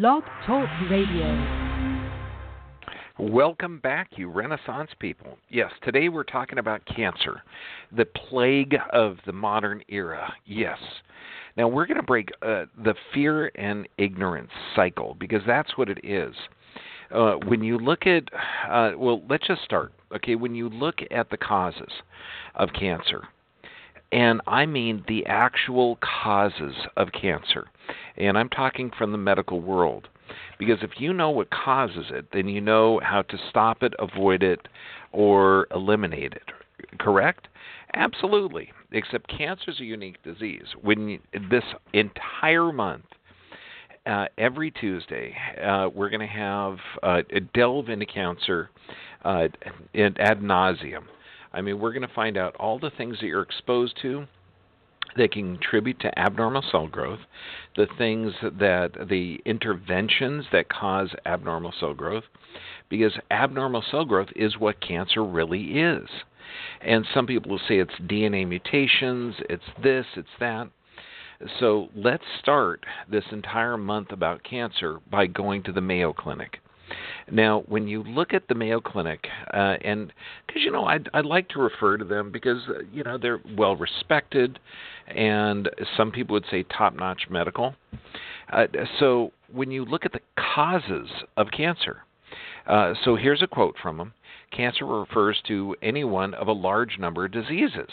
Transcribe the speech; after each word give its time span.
Blog 0.00 0.24
Talk 0.44 0.68
Radio. 0.90 2.02
Welcome 3.16 3.78
back, 3.78 4.08
you 4.16 4.28
Renaissance 4.28 4.90
people. 4.98 5.38
Yes, 5.50 5.70
today 5.84 6.08
we're 6.08 6.24
talking 6.24 6.58
about 6.58 6.84
cancer, 6.84 7.42
the 7.96 8.04
plague 8.04 8.74
of 8.92 9.18
the 9.24 9.32
modern 9.32 9.82
era. 9.88 10.34
Yes. 10.46 10.78
Now 11.56 11.68
we're 11.68 11.86
going 11.86 11.98
to 11.98 12.02
break 12.02 12.30
uh, 12.42 12.64
the 12.82 12.96
fear 13.12 13.52
and 13.54 13.86
ignorance 13.96 14.50
cycle 14.74 15.16
because 15.20 15.42
that's 15.46 15.78
what 15.78 15.88
it 15.88 16.04
is. 16.04 16.34
Uh, 17.12 17.34
when 17.46 17.62
you 17.62 17.78
look 17.78 18.04
at, 18.08 18.24
uh, 18.68 18.94
well, 18.96 19.22
let's 19.30 19.46
just 19.46 19.62
start. 19.62 19.92
Okay, 20.12 20.34
when 20.34 20.56
you 20.56 20.68
look 20.70 20.96
at 21.12 21.30
the 21.30 21.36
causes 21.36 21.92
of 22.56 22.68
cancer, 22.72 23.28
and 24.14 24.40
I 24.46 24.64
mean 24.64 25.04
the 25.08 25.26
actual 25.26 25.98
causes 26.22 26.74
of 26.96 27.08
cancer, 27.12 27.66
and 28.16 28.38
I'm 28.38 28.48
talking 28.48 28.90
from 28.96 29.12
the 29.12 29.18
medical 29.18 29.60
world 29.60 30.08
because 30.58 30.78
if 30.82 30.92
you 30.98 31.12
know 31.12 31.30
what 31.30 31.50
causes 31.50 32.06
it, 32.10 32.26
then 32.32 32.48
you 32.48 32.60
know 32.60 33.00
how 33.02 33.22
to 33.22 33.36
stop 33.50 33.82
it, 33.82 33.92
avoid 33.98 34.42
it, 34.42 34.68
or 35.12 35.66
eliminate 35.74 36.32
it. 36.32 36.44
Correct? 36.98 37.48
Absolutely. 37.94 38.72
Except 38.92 39.28
cancer 39.28 39.70
is 39.70 39.80
a 39.80 39.84
unique 39.84 40.22
disease. 40.22 40.66
When 40.80 41.08
you, 41.08 41.18
this 41.50 41.64
entire 41.92 42.72
month, 42.72 43.04
uh, 44.06 44.26
every 44.38 44.70
Tuesday, 44.70 45.34
uh, 45.62 45.88
we're 45.92 46.10
going 46.10 46.20
to 46.20 46.26
have 46.26 46.76
uh, 47.02 47.22
a 47.32 47.40
delve 47.40 47.88
into 47.88 48.06
cancer 48.06 48.70
uh, 49.24 49.48
ad 49.94 50.40
nauseum. 50.40 51.04
I 51.54 51.62
mean, 51.62 51.78
we're 51.78 51.92
going 51.92 52.06
to 52.06 52.14
find 52.14 52.36
out 52.36 52.56
all 52.56 52.78
the 52.78 52.90
things 52.90 53.18
that 53.20 53.26
you're 53.26 53.42
exposed 53.42 53.96
to 54.02 54.26
that 55.16 55.32
can 55.32 55.56
contribute 55.56 56.00
to 56.00 56.18
abnormal 56.18 56.64
cell 56.70 56.88
growth, 56.88 57.20
the 57.76 57.86
things 57.96 58.32
that 58.42 59.06
the 59.08 59.40
interventions 59.44 60.46
that 60.50 60.68
cause 60.68 61.10
abnormal 61.24 61.72
cell 61.78 61.94
growth, 61.94 62.24
because 62.88 63.12
abnormal 63.30 63.84
cell 63.90 64.04
growth 64.04 64.28
is 64.34 64.58
what 64.58 64.80
cancer 64.80 65.24
really 65.24 65.78
is. 65.78 66.08
And 66.80 67.06
some 67.14 67.26
people 67.26 67.52
will 67.52 67.60
say 67.68 67.78
it's 67.78 67.94
DNA 68.06 68.46
mutations, 68.46 69.36
it's 69.48 69.64
this, 69.82 70.06
it's 70.16 70.28
that. 70.40 70.68
So 71.60 71.88
let's 71.94 72.24
start 72.40 72.84
this 73.10 73.24
entire 73.30 73.76
month 73.76 74.12
about 74.12 74.44
cancer 74.44 74.98
by 75.10 75.26
going 75.26 75.62
to 75.64 75.72
the 75.72 75.80
Mayo 75.80 76.12
Clinic. 76.12 76.58
Now, 77.30 77.64
when 77.68 77.88
you 77.88 78.02
look 78.02 78.34
at 78.34 78.48
the 78.48 78.54
Mayo 78.54 78.80
Clinic, 78.80 79.26
uh, 79.52 79.76
and 79.82 80.12
because 80.46 80.62
you 80.62 80.70
know, 80.70 80.84
I'd, 80.84 81.08
I'd 81.14 81.24
like 81.24 81.48
to 81.50 81.60
refer 81.60 81.96
to 81.96 82.04
them 82.04 82.30
because 82.30 82.62
uh, 82.68 82.82
you 82.92 83.02
know 83.02 83.18
they're 83.18 83.40
well 83.56 83.76
respected, 83.76 84.58
and 85.08 85.68
some 85.96 86.10
people 86.10 86.34
would 86.34 86.46
say 86.50 86.64
top-notch 86.64 87.26
medical. 87.30 87.74
Uh, 88.52 88.66
so 88.98 89.32
when 89.52 89.70
you 89.70 89.84
look 89.84 90.04
at 90.04 90.12
the 90.12 90.20
causes 90.54 91.08
of 91.36 91.48
cancer, 91.50 92.02
uh, 92.66 92.94
so 93.04 93.16
here's 93.16 93.42
a 93.42 93.46
quote 93.46 93.76
from 93.82 93.96
them: 93.96 94.12
"Cancer 94.50 94.84
refers 94.84 95.40
to 95.48 95.76
any 95.82 96.04
one 96.04 96.34
of 96.34 96.48
a 96.48 96.52
large 96.52 96.98
number 96.98 97.24
of 97.24 97.32
diseases." 97.32 97.90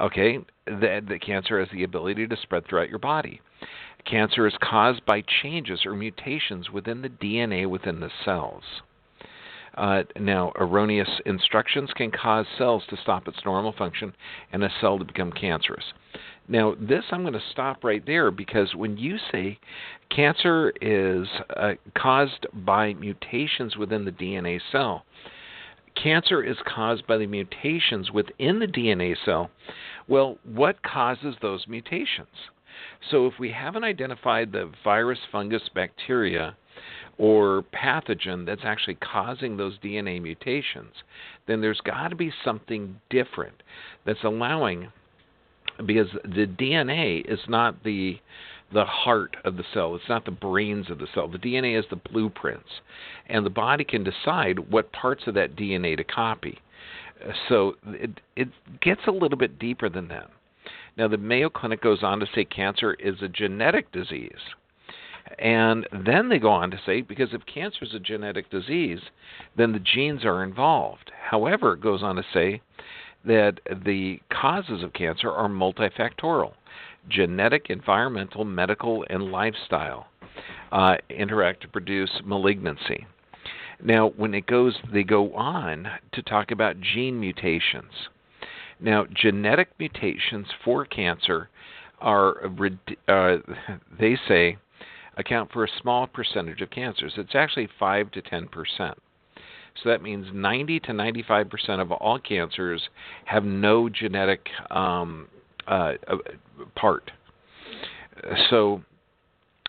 Okay, 0.00 0.38
that 0.66 1.06
the 1.06 1.18
cancer 1.18 1.60
has 1.60 1.68
the 1.72 1.84
ability 1.84 2.26
to 2.26 2.36
spread 2.42 2.66
throughout 2.66 2.88
your 2.88 2.98
body. 2.98 3.40
Cancer 4.04 4.46
is 4.46 4.54
caused 4.62 5.04
by 5.06 5.22
changes 5.42 5.86
or 5.86 5.94
mutations 5.94 6.70
within 6.70 7.02
the 7.02 7.08
DNA 7.08 7.68
within 7.68 8.00
the 8.00 8.10
cells. 8.24 8.64
Uh, 9.74 10.02
now, 10.18 10.52
erroneous 10.56 11.08
instructions 11.24 11.90
can 11.96 12.10
cause 12.10 12.46
cells 12.58 12.82
to 12.90 12.96
stop 12.96 13.26
its 13.26 13.38
normal 13.44 13.72
function 13.72 14.12
and 14.52 14.62
a 14.62 14.70
cell 14.80 14.98
to 14.98 15.04
become 15.04 15.32
cancerous. 15.32 15.84
Now, 16.46 16.74
this 16.78 17.04
I'm 17.10 17.22
going 17.22 17.32
to 17.32 17.40
stop 17.52 17.82
right 17.82 18.04
there 18.04 18.30
because 18.30 18.74
when 18.74 18.98
you 18.98 19.16
say 19.30 19.58
cancer 20.10 20.72
is 20.82 21.26
uh, 21.56 21.72
caused 21.96 22.46
by 22.52 22.94
mutations 22.94 23.76
within 23.76 24.04
the 24.04 24.10
DNA 24.10 24.60
cell, 24.70 25.04
cancer 25.94 26.42
is 26.42 26.56
caused 26.66 27.06
by 27.06 27.16
the 27.16 27.26
mutations 27.26 28.10
within 28.10 28.58
the 28.58 28.66
DNA 28.66 29.16
cell. 29.24 29.50
Well, 30.08 30.36
what 30.44 30.82
causes 30.82 31.36
those 31.40 31.66
mutations? 31.68 32.28
So 33.10 33.26
if 33.26 33.34
we 33.38 33.50
haven't 33.50 33.84
identified 33.84 34.52
the 34.52 34.70
virus, 34.84 35.18
fungus, 35.30 35.68
bacteria, 35.74 36.56
or 37.18 37.64
pathogen 37.74 38.46
that's 38.46 38.62
actually 38.64 38.96
causing 38.96 39.56
those 39.56 39.78
DNA 39.78 40.20
mutations, 40.20 40.92
then 41.46 41.60
there's 41.60 41.80
got 41.80 42.08
to 42.08 42.16
be 42.16 42.32
something 42.44 43.00
different 43.10 43.62
that's 44.06 44.24
allowing 44.24 44.90
because 45.86 46.08
the 46.24 46.46
DNA 46.46 47.30
is 47.30 47.40
not 47.48 47.82
the 47.84 48.18
the 48.72 48.84
heart 48.86 49.36
of 49.44 49.58
the 49.58 49.64
cell. 49.74 49.94
It's 49.94 50.08
not 50.08 50.24
the 50.24 50.30
brains 50.30 50.90
of 50.90 50.98
the 50.98 51.06
cell. 51.14 51.28
The 51.28 51.36
DNA 51.38 51.78
is 51.78 51.84
the 51.90 51.96
blueprints, 51.96 52.80
and 53.26 53.44
the 53.44 53.50
body 53.50 53.84
can 53.84 54.02
decide 54.02 54.70
what 54.70 54.92
parts 54.92 55.24
of 55.26 55.34
that 55.34 55.56
DNA 55.56 55.96
to 55.96 56.04
copy. 56.04 56.58
So 57.48 57.74
it 57.86 58.20
it 58.34 58.48
gets 58.80 59.02
a 59.06 59.10
little 59.10 59.38
bit 59.38 59.58
deeper 59.58 59.88
than 59.88 60.08
that. 60.08 60.30
Now, 60.96 61.08
the 61.08 61.16
Mayo 61.16 61.48
Clinic 61.48 61.82
goes 61.82 62.02
on 62.02 62.20
to 62.20 62.26
say 62.34 62.44
cancer 62.44 62.94
is 62.94 63.22
a 63.22 63.28
genetic 63.28 63.90
disease. 63.92 64.32
And 65.38 65.86
then 66.04 66.28
they 66.28 66.38
go 66.38 66.50
on 66.50 66.70
to 66.72 66.80
say 66.84 67.00
because 67.00 67.32
if 67.32 67.46
cancer 67.46 67.84
is 67.84 67.94
a 67.94 68.00
genetic 68.00 68.50
disease, 68.50 69.00
then 69.56 69.72
the 69.72 69.78
genes 69.78 70.24
are 70.24 70.42
involved. 70.42 71.10
However, 71.30 71.74
it 71.74 71.80
goes 71.80 72.02
on 72.02 72.16
to 72.16 72.24
say 72.32 72.60
that 73.24 73.60
the 73.84 74.20
causes 74.30 74.82
of 74.82 74.92
cancer 74.92 75.30
are 75.30 75.48
multifactorial 75.48 76.52
genetic, 77.08 77.66
environmental, 77.68 78.44
medical, 78.44 79.04
and 79.10 79.32
lifestyle 79.32 80.06
uh, 80.70 80.96
interact 81.10 81.62
to 81.62 81.68
produce 81.68 82.10
malignancy. 82.24 83.06
Now, 83.82 84.10
when 84.16 84.34
it 84.34 84.46
goes, 84.46 84.76
they 84.92 85.02
go 85.02 85.34
on 85.34 85.88
to 86.12 86.22
talk 86.22 86.52
about 86.52 86.80
gene 86.80 87.18
mutations. 87.18 88.08
Now, 88.82 89.06
genetic 89.14 89.68
mutations 89.78 90.48
for 90.64 90.84
cancer 90.84 91.48
are, 92.00 92.44
uh, 93.08 93.36
they 93.98 94.18
say, 94.26 94.58
account 95.16 95.52
for 95.52 95.64
a 95.64 95.68
small 95.80 96.06
percentage 96.08 96.60
of 96.60 96.70
cancers. 96.70 97.12
It's 97.16 97.34
actually 97.34 97.68
5 97.78 98.10
to 98.12 98.22
10 98.22 98.48
percent. 98.48 98.98
So 99.82 99.88
that 99.88 100.02
means 100.02 100.26
90 100.34 100.80
to 100.80 100.92
95 100.92 101.48
percent 101.48 101.80
of 101.80 101.92
all 101.92 102.18
cancers 102.18 102.82
have 103.24 103.44
no 103.44 103.88
genetic 103.88 104.48
um, 104.70 105.28
uh, 105.66 105.92
uh 106.08 106.16
part. 106.74 107.10
So 108.50 108.82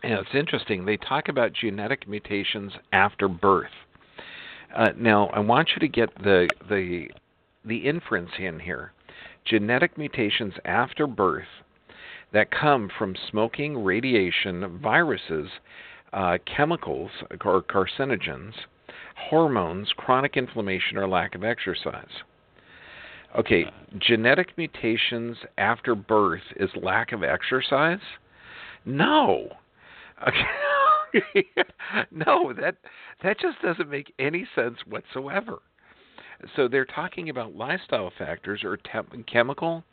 you 0.04 0.10
know, 0.10 0.20
it's 0.20 0.36
interesting. 0.36 0.86
They 0.86 0.98
talk 0.98 1.30
about 1.30 1.54
genetic 1.54 2.08
mutations 2.08 2.74
after 2.92 3.30
birth. 3.30 3.72
Uh, 4.76 4.90
now, 4.98 5.28
I 5.28 5.40
want 5.40 5.70
you 5.76 5.80
to 5.80 5.88
get 5.88 6.14
the 6.22 6.50
the 6.68 7.08
the 7.64 7.78
inference 7.78 8.32
in 8.38 8.60
here 8.60 8.92
genetic 9.46 9.98
mutations 9.98 10.54
after 10.66 11.08
birth 11.08 11.48
that 12.32 12.52
come 12.52 12.90
from 12.98 13.16
smoking, 13.30 13.84
radiation, 13.84 14.80
viruses, 14.82 15.50
uh, 16.14 16.38
chemicals 16.46 17.12
or 17.44 17.62
carcinogens, 17.62 18.54
hormones, 19.30 19.92
chronic 19.96 20.38
inflammation, 20.38 20.98
or 20.98 21.08
lack 21.08 21.36
of 21.36 21.44
exercise. 21.44 22.24
Okay, 23.38 23.66
genetic 23.98 24.56
mutations 24.58 25.38
after 25.58 25.96
birth 25.96 26.44
is 26.58 26.70
lack 26.82 27.12
of 27.12 27.24
exercise? 27.24 28.00
No. 28.86 29.50
Okay. 30.28 31.46
no, 32.12 32.54
that 32.54 32.76
that 33.24 33.40
just 33.40 33.62
doesn't 33.62 33.90
make 33.90 34.14
any 34.20 34.48
sense 34.56 34.78
whatsoever. 34.88 35.60
So 36.56 36.68
they're 36.68 36.86
talking 36.86 37.30
about 37.30 37.56
lifestyle 37.56 38.12
factors 38.18 38.64
or 38.64 38.78
chemical, 39.28 39.84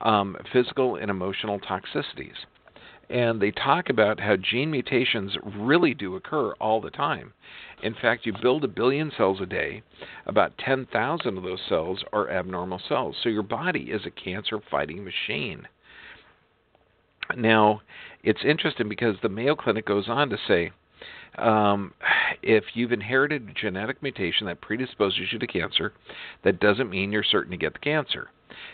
um, 0.00 0.36
physical, 0.52 0.96
and 0.96 1.10
emotional 1.10 1.60
toxicities. 1.60 2.36
And 3.10 3.40
they 3.40 3.50
talk 3.50 3.90
about 3.90 4.20
how 4.20 4.36
gene 4.36 4.70
mutations 4.70 5.36
really 5.44 5.92
do 5.92 6.16
occur 6.16 6.52
all 6.52 6.80
the 6.80 6.90
time. 6.90 7.32
In 7.82 7.94
fact, 7.94 8.24
you 8.24 8.32
build 8.40 8.64
a 8.64 8.68
billion 8.68 9.12
cells 9.16 9.40
a 9.40 9.46
day, 9.46 9.82
about 10.26 10.56
10,000 10.58 11.36
of 11.36 11.42
those 11.42 11.60
cells 11.68 12.02
are 12.12 12.30
abnormal 12.30 12.80
cells. 12.88 13.16
So 13.22 13.28
your 13.28 13.42
body 13.42 13.90
is 13.90 14.06
a 14.06 14.10
cancer 14.10 14.60
fighting 14.70 15.04
machine. 15.04 15.68
Now, 17.36 17.82
it's 18.22 18.44
interesting 18.44 18.88
because 18.88 19.16
the 19.20 19.28
Mayo 19.28 19.56
Clinic 19.56 19.84
goes 19.84 20.08
on 20.08 20.30
to 20.30 20.38
say 20.48 20.70
um, 21.38 21.92
if 22.42 22.64
you've 22.74 22.92
inherited 22.92 23.48
a 23.48 23.60
genetic 23.60 24.02
mutation 24.02 24.46
that 24.46 24.60
predisposes 24.60 25.32
you 25.32 25.38
to 25.38 25.46
cancer, 25.46 25.92
that 26.44 26.60
doesn't 26.60 26.90
mean 26.90 27.12
you're 27.12 27.22
certain 27.22 27.50
to 27.52 27.56
get 27.56 27.72
the 27.72 27.78
cancer. 27.78 28.28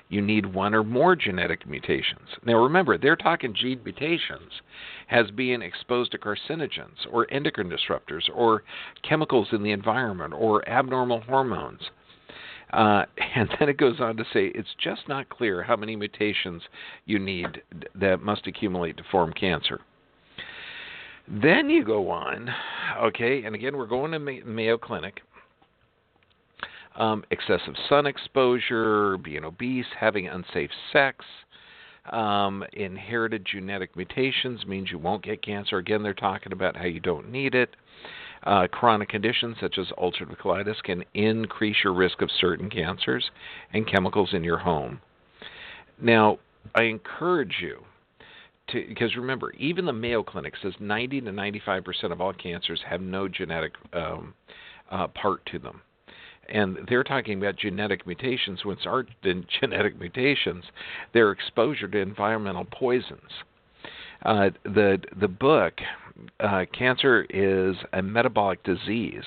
You 0.09 0.21
need 0.21 0.47
one 0.55 0.75
or 0.75 0.83
more 0.83 1.15
genetic 1.15 1.67
mutations. 1.67 2.29
Now 2.45 2.63
remember, 2.63 2.99
they're 2.99 3.17
talking 3.17 3.55
gene 3.55 3.81
mutations 3.85 4.63
as 5.11 5.31
being 5.31 5.63
exposed 5.63 6.13
to 6.13 6.19
carcinogens 6.19 7.07
or 7.11 7.31
endocrine 7.31 7.71
disruptors 7.71 8.29
or 8.35 8.65
chemicals 9.09 9.49
in 9.53 9.63
the 9.63 9.71
environment 9.71 10.35
or 10.37 10.69
abnormal 10.69 11.21
hormones. 11.21 11.81
Uh, 12.73 13.05
and 13.37 13.49
then 13.59 13.69
it 13.69 13.77
goes 13.77 14.01
on 14.01 14.17
to 14.17 14.25
say 14.33 14.47
it's 14.47 14.75
just 14.83 15.09
not 15.09 15.29
clear 15.29 15.63
how 15.63 15.77
many 15.77 15.95
mutations 15.95 16.63
you 17.07 17.19
need 17.19 17.63
that 17.95 18.21
must 18.21 18.47
accumulate 18.47 18.97
to 18.97 19.05
form 19.11 19.33
cancer. 19.33 19.81
Then 21.31 21.69
you 21.69 21.85
go 21.85 22.11
on, 22.11 22.49
okay, 23.03 23.43
and 23.45 23.55
again, 23.55 23.77
we're 23.77 23.87
going 23.87 24.13
to 24.13 24.19
Mayo 24.19 24.79
Clinic. 24.79 25.21
Um, 26.97 27.23
excessive 27.31 27.75
sun 27.89 28.07
exposure, 28.07 29.19
being 29.19 29.45
obese, 29.45 29.87
having 30.01 30.27
unsafe 30.27 30.71
sex, 30.93 31.25
um, 32.11 32.65
inherited 32.73 33.45
genetic 33.45 33.95
mutations 33.95 34.67
means 34.67 34.91
you 34.91 34.99
won't 34.99 35.23
get 35.23 35.43
cancer. 35.43 35.77
Again, 35.77 36.03
they're 36.03 36.15
talking 36.15 36.53
about 36.53 36.77
how 36.77 36.87
you 36.87 37.01
don't 37.01 37.31
need 37.31 37.55
it. 37.55 37.77
Uh, 38.45 38.67
chronic 38.69 39.09
conditions 39.09 39.57
such 39.61 39.79
as 39.79 39.87
ulcerative 39.99 40.39
colitis 40.39 40.83
can 40.83 41.05
increase 41.13 41.77
your 41.85 41.93
risk 41.93 42.23
of 42.23 42.31
certain 42.41 42.71
cancers 42.71 43.31
and 43.73 43.87
chemicals 43.87 44.31
in 44.33 44.43
your 44.43 44.59
home. 44.59 45.01
Now, 46.01 46.39
I 46.75 46.85
encourage 46.85 47.57
you 47.61 47.85
because 48.73 49.17
remember, 49.17 49.53
even 49.53 49.85
the 49.85 49.93
Mayo 49.93 50.23
Clinic 50.23 50.55
says 50.63 50.75
90 50.81 51.23
to 51.23 51.33
95 51.33 51.85
percent 51.85 52.13
of 52.13 52.21
all 52.21 52.33
cancers 52.33 52.81
have 52.89 53.01
no 53.01 53.29
genetic 53.29 53.73
um, 53.93 54.35
uh, 54.91 55.09
part 55.09 55.45
to 55.47 55.59
them 55.59 55.83
and 56.49 56.79
they're 56.89 57.05
talking 57.05 57.39
about 57.39 57.57
genetic 57.57 58.07
mutations. 58.07 58.65
When 58.65 58.77
it's 58.77 58.87
aren't 58.87 59.11
genetic 59.61 59.99
mutations, 59.99 60.65
they're 61.13 61.33
exposure 61.33 61.89
to 61.89 61.99
environmental 61.99 62.65
poisons. 62.65 63.31
Uh, 64.25 64.51
the 64.65 64.99
the 65.21 65.29
book, 65.29 65.75
uh, 66.41 66.65
cancer 66.77 67.27
is 67.31 67.77
a 67.93 68.03
metabolic 68.03 68.63
disease, 68.65 69.25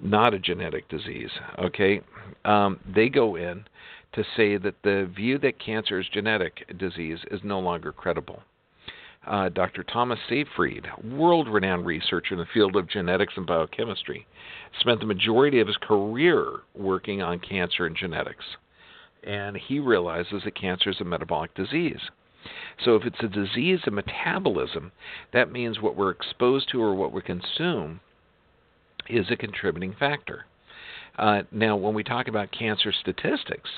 not 0.00 0.34
a 0.34 0.38
genetic 0.38 0.88
disease. 0.88 1.30
Okay, 1.58 2.00
um, 2.44 2.80
they 2.94 3.08
go 3.08 3.36
in 3.36 3.64
to 4.14 4.24
say 4.36 4.56
that 4.56 4.74
the 4.82 5.08
view 5.14 5.38
that 5.38 5.60
cancer 5.60 6.00
is 6.00 6.06
genetic 6.12 6.64
disease 6.78 7.18
is 7.30 7.40
no 7.44 7.60
longer 7.60 7.92
credible 7.92 8.42
uh, 9.26 9.48
Dr. 9.48 9.82
Thomas 9.82 10.18
Seyfried, 10.28 10.86
world 11.04 11.48
renowned 11.48 11.86
researcher 11.86 12.34
in 12.34 12.38
the 12.38 12.46
field 12.52 12.76
of 12.76 12.88
genetics 12.88 13.34
and 13.36 13.46
biochemistry, 13.46 14.26
spent 14.80 15.00
the 15.00 15.06
majority 15.06 15.60
of 15.60 15.66
his 15.66 15.76
career 15.76 16.60
working 16.74 17.20
on 17.20 17.38
cancer 17.38 17.86
and 17.86 17.96
genetics. 17.96 18.44
And 19.24 19.56
he 19.56 19.80
realizes 19.80 20.42
that 20.44 20.54
cancer 20.54 20.90
is 20.90 21.00
a 21.00 21.04
metabolic 21.04 21.54
disease. 21.54 22.00
So, 22.84 22.94
if 22.94 23.04
it's 23.04 23.22
a 23.22 23.28
disease 23.28 23.80
of 23.86 23.92
metabolism, 23.92 24.92
that 25.32 25.50
means 25.50 25.80
what 25.80 25.96
we're 25.96 26.10
exposed 26.10 26.70
to 26.70 26.80
or 26.80 26.94
what 26.94 27.12
we 27.12 27.20
consume 27.20 28.00
is 29.08 29.26
a 29.30 29.36
contributing 29.36 29.94
factor. 29.98 30.46
Uh, 31.18 31.42
now, 31.50 31.76
when 31.76 31.94
we 31.94 32.04
talk 32.04 32.28
about 32.28 32.52
cancer 32.52 32.92
statistics, 32.92 33.68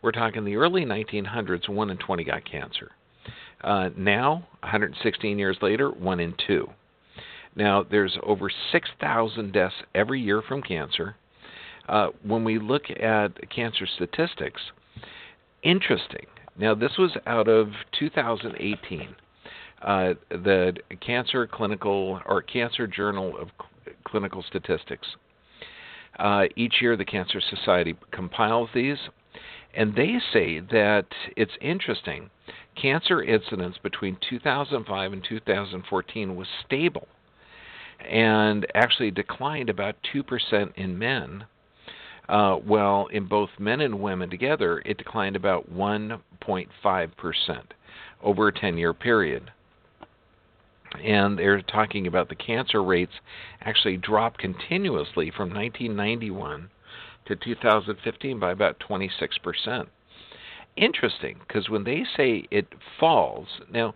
we're 0.00 0.12
talking 0.12 0.44
the 0.44 0.56
early 0.56 0.84
1900s, 0.84 1.68
1 1.68 1.90
in 1.90 1.96
20 1.98 2.24
got 2.24 2.50
cancer. 2.50 2.92
Uh, 3.62 3.90
now, 3.96 4.46
116 4.60 5.38
years 5.38 5.56
later, 5.60 5.90
one 5.90 6.20
in 6.20 6.34
two. 6.46 6.68
Now, 7.56 7.82
there's 7.82 8.16
over 8.22 8.50
6,000 8.72 9.52
deaths 9.52 9.74
every 9.94 10.20
year 10.20 10.42
from 10.42 10.62
cancer. 10.62 11.16
Uh, 11.88 12.08
when 12.22 12.44
we 12.44 12.58
look 12.58 12.90
at 12.90 13.50
cancer 13.50 13.86
statistics, 13.86 14.60
interesting. 15.62 16.26
Now, 16.56 16.74
this 16.74 16.92
was 16.98 17.16
out 17.26 17.48
of 17.48 17.68
2018. 17.98 19.14
Uh, 19.80 20.14
the 20.30 20.74
Cancer 21.00 21.46
Clinical 21.46 22.20
or 22.26 22.42
Cancer 22.42 22.88
Journal 22.88 23.38
of 23.38 23.48
Clinical 24.04 24.42
Statistics. 24.42 25.06
Uh, 26.18 26.44
each 26.56 26.74
year, 26.80 26.96
the 26.96 27.04
Cancer 27.04 27.40
Society 27.40 27.96
compiles 28.10 28.68
these, 28.74 28.98
and 29.74 29.94
they 29.94 30.18
say 30.32 30.58
that 30.58 31.06
it's 31.36 31.52
interesting 31.60 32.28
cancer 32.80 33.22
incidence 33.22 33.76
between 33.82 34.16
2005 34.28 35.12
and 35.12 35.24
2014 35.24 36.36
was 36.36 36.46
stable 36.64 37.08
and 38.08 38.66
actually 38.74 39.10
declined 39.10 39.68
about 39.68 39.96
2% 40.14 40.74
in 40.76 40.98
men. 40.98 41.44
Uh, 42.28 42.58
well, 42.64 43.08
in 43.10 43.26
both 43.26 43.50
men 43.58 43.80
and 43.80 44.00
women 44.00 44.30
together, 44.30 44.82
it 44.84 44.98
declined 44.98 45.34
about 45.34 45.72
1.5% 45.72 47.62
over 48.22 48.48
a 48.48 48.52
10 48.52 48.78
year 48.78 48.92
period. 48.92 49.50
And 51.02 51.38
they're 51.38 51.60
talking 51.62 52.06
about 52.06 52.28
the 52.28 52.34
cancer 52.34 52.82
rates 52.82 53.12
actually 53.60 53.96
dropped 53.96 54.38
continuously 54.38 55.30
from 55.30 55.52
1991 55.52 56.70
to 57.26 57.36
2015 57.36 58.38
by 58.38 58.52
about 58.52 58.80
26% 58.80 59.86
interesting 60.78 61.36
because 61.46 61.68
when 61.68 61.84
they 61.84 62.04
say 62.16 62.46
it 62.50 62.66
falls, 62.98 63.46
now, 63.72 63.94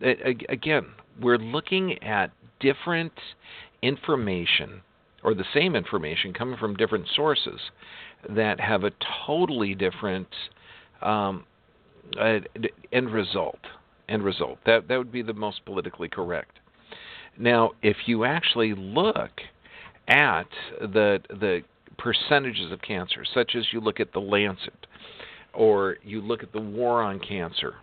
again, 0.00 0.86
we're 1.20 1.38
looking 1.38 2.02
at 2.02 2.30
different 2.60 3.12
information 3.82 4.80
or 5.22 5.34
the 5.34 5.44
same 5.54 5.74
information 5.74 6.32
coming 6.32 6.56
from 6.56 6.76
different 6.76 7.06
sources 7.14 7.60
that 8.28 8.60
have 8.60 8.84
a 8.84 8.90
totally 9.26 9.74
different 9.74 10.28
um, 11.02 11.44
uh, 12.20 12.38
end 12.92 13.12
result. 13.12 13.58
End 14.08 14.22
result. 14.22 14.58
That 14.66 14.88
that 14.88 14.98
would 14.98 15.10
be 15.10 15.22
the 15.22 15.32
most 15.32 15.64
politically 15.64 16.08
correct. 16.08 16.58
Now, 17.38 17.70
if 17.82 17.96
you 18.06 18.24
actually 18.24 18.74
look 18.74 19.40
at 20.08 20.46
the 20.80 21.20
the 21.30 21.62
percentages 21.96 22.70
of 22.70 22.82
cancer, 22.82 23.24
such 23.24 23.54
as 23.56 23.64
you 23.72 23.80
look 23.80 24.00
at 24.00 24.12
the 24.12 24.20
Lancet, 24.20 24.86
or 25.54 25.96
you 26.02 26.20
look 26.20 26.42
at 26.42 26.52
the 26.52 26.60
war 26.60 27.02
on 27.02 27.20
cancer, 27.20 27.74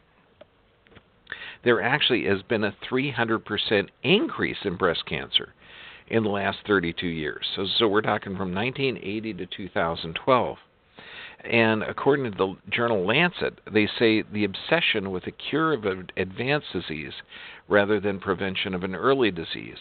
there 1.63 1.81
actually 1.81 2.25
has 2.25 2.41
been 2.43 2.63
a 2.63 2.75
300% 2.89 3.89
increase 4.03 4.57
in 4.63 4.75
breast 4.75 5.05
cancer 5.05 5.53
in 6.07 6.23
the 6.23 6.29
last 6.29 6.57
32 6.67 7.07
years. 7.07 7.45
So, 7.55 7.65
so 7.77 7.87
we're 7.87 8.01
talking 8.01 8.35
from 8.35 8.53
1980 8.53 9.33
to 9.35 9.45
2012. 9.45 10.57
And 11.43 11.81
according 11.83 12.31
to 12.31 12.37
the 12.37 12.55
journal 12.69 13.05
Lancet, 13.05 13.59
they 13.71 13.87
say 13.97 14.21
the 14.21 14.43
obsession 14.43 15.09
with 15.09 15.25
a 15.25 15.31
cure 15.31 15.73
of 15.73 15.85
an 15.85 16.07
advanced 16.17 16.67
disease 16.71 17.13
rather 17.67 17.99
than 17.99 18.19
prevention 18.19 18.75
of 18.75 18.83
an 18.83 18.93
early 18.93 19.31
disease 19.31 19.77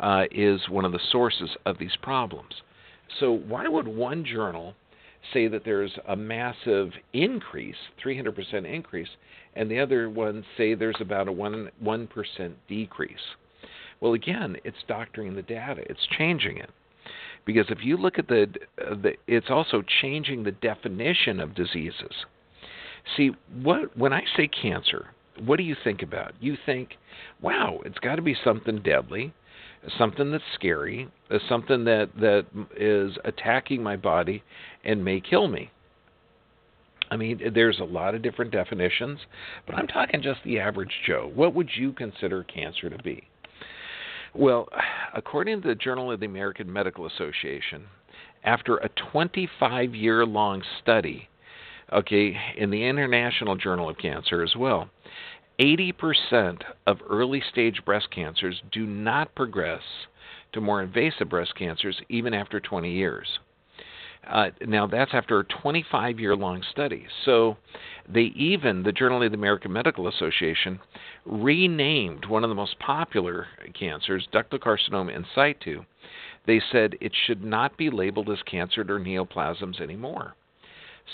uh, 0.00 0.24
is 0.30 0.68
one 0.68 0.84
of 0.84 0.92
the 0.92 1.00
sources 1.10 1.50
of 1.64 1.78
these 1.78 1.96
problems. 2.02 2.62
So, 3.20 3.32
why 3.32 3.68
would 3.68 3.88
one 3.88 4.24
journal 4.24 4.74
say 5.32 5.48
that 5.48 5.64
there's 5.64 5.92
a 6.08 6.16
massive 6.16 6.90
increase, 7.12 7.76
300% 8.04 8.64
increase, 8.64 9.08
and 9.54 9.70
the 9.70 9.78
other 9.78 10.10
ones 10.10 10.44
say 10.56 10.74
there's 10.74 11.00
about 11.00 11.28
a 11.28 11.32
1, 11.32 11.70
1% 11.82 12.52
decrease. 12.68 13.14
Well, 14.00 14.14
again, 14.14 14.56
it's 14.64 14.82
doctoring 14.88 15.34
the 15.34 15.42
data, 15.42 15.82
it's 15.88 16.06
changing 16.18 16.58
it. 16.58 16.70
Because 17.44 17.66
if 17.70 17.78
you 17.82 17.96
look 17.96 18.18
at 18.18 18.28
the, 18.28 18.46
the 18.76 19.14
it's 19.26 19.50
also 19.50 19.82
changing 20.00 20.44
the 20.44 20.52
definition 20.52 21.40
of 21.40 21.54
diseases. 21.54 22.12
See, 23.16 23.32
what 23.62 23.96
when 23.96 24.12
I 24.12 24.22
say 24.36 24.46
cancer, 24.48 25.06
what 25.44 25.56
do 25.56 25.64
you 25.64 25.74
think 25.82 26.02
about? 26.02 26.34
You 26.40 26.56
think, 26.64 26.90
wow, 27.40 27.80
it's 27.84 27.98
got 27.98 28.16
to 28.16 28.22
be 28.22 28.36
something 28.44 28.80
deadly 28.82 29.34
something 29.98 30.30
that's 30.30 30.44
scary, 30.54 31.08
uh, 31.30 31.38
something 31.48 31.84
that 31.84 32.10
that 32.16 32.46
is 32.76 33.16
attacking 33.24 33.82
my 33.82 33.96
body 33.96 34.42
and 34.84 35.04
may 35.04 35.20
kill 35.20 35.48
me. 35.48 35.70
I 37.10 37.16
mean, 37.16 37.40
there's 37.54 37.78
a 37.78 37.84
lot 37.84 38.14
of 38.14 38.22
different 38.22 38.52
definitions, 38.52 39.20
but 39.66 39.74
I'm 39.76 39.86
talking 39.86 40.22
just 40.22 40.40
the 40.44 40.58
average 40.58 40.92
Joe. 41.06 41.30
What 41.34 41.54
would 41.54 41.68
you 41.76 41.92
consider 41.92 42.42
cancer 42.44 42.88
to 42.88 42.96
be? 43.02 43.28
Well, 44.34 44.68
according 45.14 45.60
to 45.60 45.68
the 45.68 45.74
Journal 45.74 46.10
of 46.10 46.20
the 46.20 46.26
American 46.26 46.72
Medical 46.72 47.06
Association, 47.06 47.84
after 48.44 48.78
a 48.78 48.88
25 49.12 49.94
year 49.94 50.24
long 50.24 50.62
study, 50.82 51.28
okay, 51.92 52.34
in 52.56 52.70
the 52.70 52.82
International 52.82 53.56
Journal 53.56 53.90
of 53.90 53.98
Cancer 53.98 54.42
as 54.42 54.56
well, 54.56 54.88
80% 55.62 56.62
of 56.88 56.98
early 57.08 57.40
stage 57.52 57.84
breast 57.84 58.10
cancers 58.10 58.60
do 58.72 58.84
not 58.84 59.32
progress 59.36 59.82
to 60.52 60.60
more 60.60 60.82
invasive 60.82 61.28
breast 61.28 61.54
cancers 61.56 62.00
even 62.08 62.34
after 62.34 62.58
20 62.58 62.90
years. 62.90 63.38
Uh, 64.26 64.50
now, 64.66 64.88
that's 64.88 65.12
after 65.14 65.38
a 65.38 65.44
25 65.44 66.18
year 66.18 66.34
long 66.34 66.64
study. 66.70 67.06
So, 67.24 67.56
they 68.08 68.32
even, 68.36 68.82
the 68.82 68.92
Journal 68.92 69.22
of 69.22 69.30
the 69.30 69.38
American 69.38 69.72
Medical 69.72 70.08
Association, 70.08 70.80
renamed 71.24 72.26
one 72.26 72.42
of 72.42 72.50
the 72.50 72.54
most 72.54 72.78
popular 72.80 73.46
cancers, 73.78 74.26
ductal 74.32 74.58
carcinoma 74.58 75.14
in 75.14 75.24
situ. 75.34 75.84
They 76.46 76.60
said 76.72 76.96
it 77.00 77.12
should 77.26 77.44
not 77.44 77.76
be 77.76 77.88
labeled 77.88 78.30
as 78.30 78.42
cancer 78.50 78.80
or 78.82 78.98
neoplasms 78.98 79.80
anymore. 79.80 80.34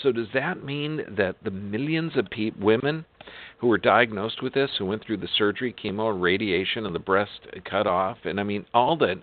So 0.01 0.11
does 0.11 0.27
that 0.33 0.63
mean 0.63 1.01
that 1.17 1.35
the 1.43 1.51
millions 1.51 2.15
of 2.15 2.29
pe- 2.31 2.51
women 2.59 3.05
who 3.59 3.67
were 3.67 3.77
diagnosed 3.77 4.41
with 4.41 4.53
this, 4.53 4.71
who 4.77 4.85
went 4.85 5.03
through 5.03 5.17
the 5.17 5.27
surgery, 5.37 5.73
chemo, 5.73 6.19
radiation, 6.19 6.85
and 6.85 6.95
the 6.95 6.99
breast 6.99 7.41
cut 7.69 7.87
off, 7.87 8.17
and 8.23 8.39
I 8.39 8.43
mean 8.43 8.65
all 8.73 8.95
that, 8.97 9.21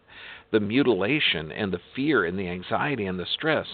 the 0.52 0.60
mutilation 0.60 1.50
and 1.52 1.72
the 1.72 1.80
fear 1.94 2.24
and 2.24 2.38
the 2.38 2.48
anxiety 2.48 3.06
and 3.06 3.18
the 3.18 3.26
stress, 3.26 3.66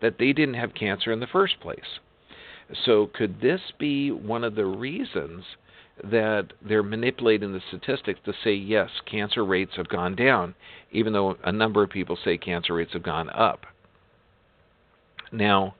that 0.00 0.18
they 0.18 0.32
didn't 0.32 0.54
have 0.54 0.74
cancer 0.74 1.12
in 1.12 1.20
the 1.20 1.26
first 1.26 1.60
place? 1.60 2.00
So 2.84 3.10
could 3.14 3.40
this 3.40 3.60
be 3.78 4.10
one 4.10 4.44
of 4.44 4.54
the 4.54 4.64
reasons 4.64 5.44
that 6.02 6.52
they're 6.66 6.82
manipulating 6.82 7.52
the 7.52 7.60
statistics 7.68 8.20
to 8.24 8.32
say 8.42 8.54
yes, 8.54 8.90
cancer 9.04 9.44
rates 9.44 9.72
have 9.76 9.88
gone 9.88 10.16
down, 10.16 10.54
even 10.90 11.12
though 11.12 11.36
a 11.44 11.52
number 11.52 11.82
of 11.82 11.90
people 11.90 12.18
say 12.24 12.36
cancer 12.38 12.74
rates 12.74 12.94
have 12.94 13.02
gone 13.02 13.30
up. 13.30 13.66
Now, 15.30 15.74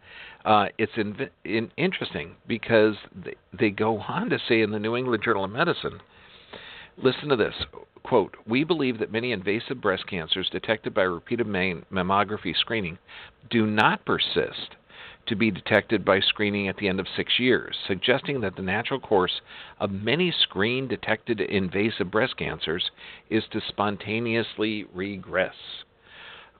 uh, 0.45 0.67
it's 0.79 0.93
in, 0.97 1.29
in, 1.45 1.71
interesting 1.77 2.37
because 2.47 2.95
they, 3.25 3.35
they 3.59 3.71
go 3.71 3.99
on 4.01 4.31
to 4.31 4.39
say 4.49 4.63
in 4.63 4.71
the 4.71 4.79
New 4.79 4.97
England 4.97 5.23
Journal 5.25 5.45
of 5.45 5.51
Medicine, 5.51 6.01
listen 6.97 7.29
to 7.29 7.37
this 7.37 7.55
quote, 8.03 8.37
we 8.47 8.65
believe 8.65 8.99
that 8.99 9.13
many 9.13 9.33
invasive 9.33 9.81
breast 9.81 10.07
cancers 10.07 10.49
detected 10.51 10.93
by 10.93 11.03
repeated 11.03 11.47
mammography 11.47 12.55
screening 12.57 12.99
do 13.51 13.67
not 13.67 14.05
persist 14.05 14.77
to 15.27 15.37
be 15.37 15.51
detected 15.51 16.05
by 16.05 16.19
screening 16.21 16.69
at 16.69 16.77
the 16.77 16.89
end 16.89 16.99
of 16.99 17.07
six 17.17 17.39
years, 17.39 17.77
suggesting 17.87 18.41
that 18.41 18.57
the 18.57 18.63
natural 18.63 18.99
course 18.99 19.41
of 19.79 19.91
many 19.91 20.33
screen 20.43 20.89
detected 20.89 21.41
invasive 21.41 22.11
breast 22.11 22.37
cancers 22.37 22.91
is 23.31 23.45
to 23.53 23.61
spontaneously 23.69 24.85
regress. 24.93 25.55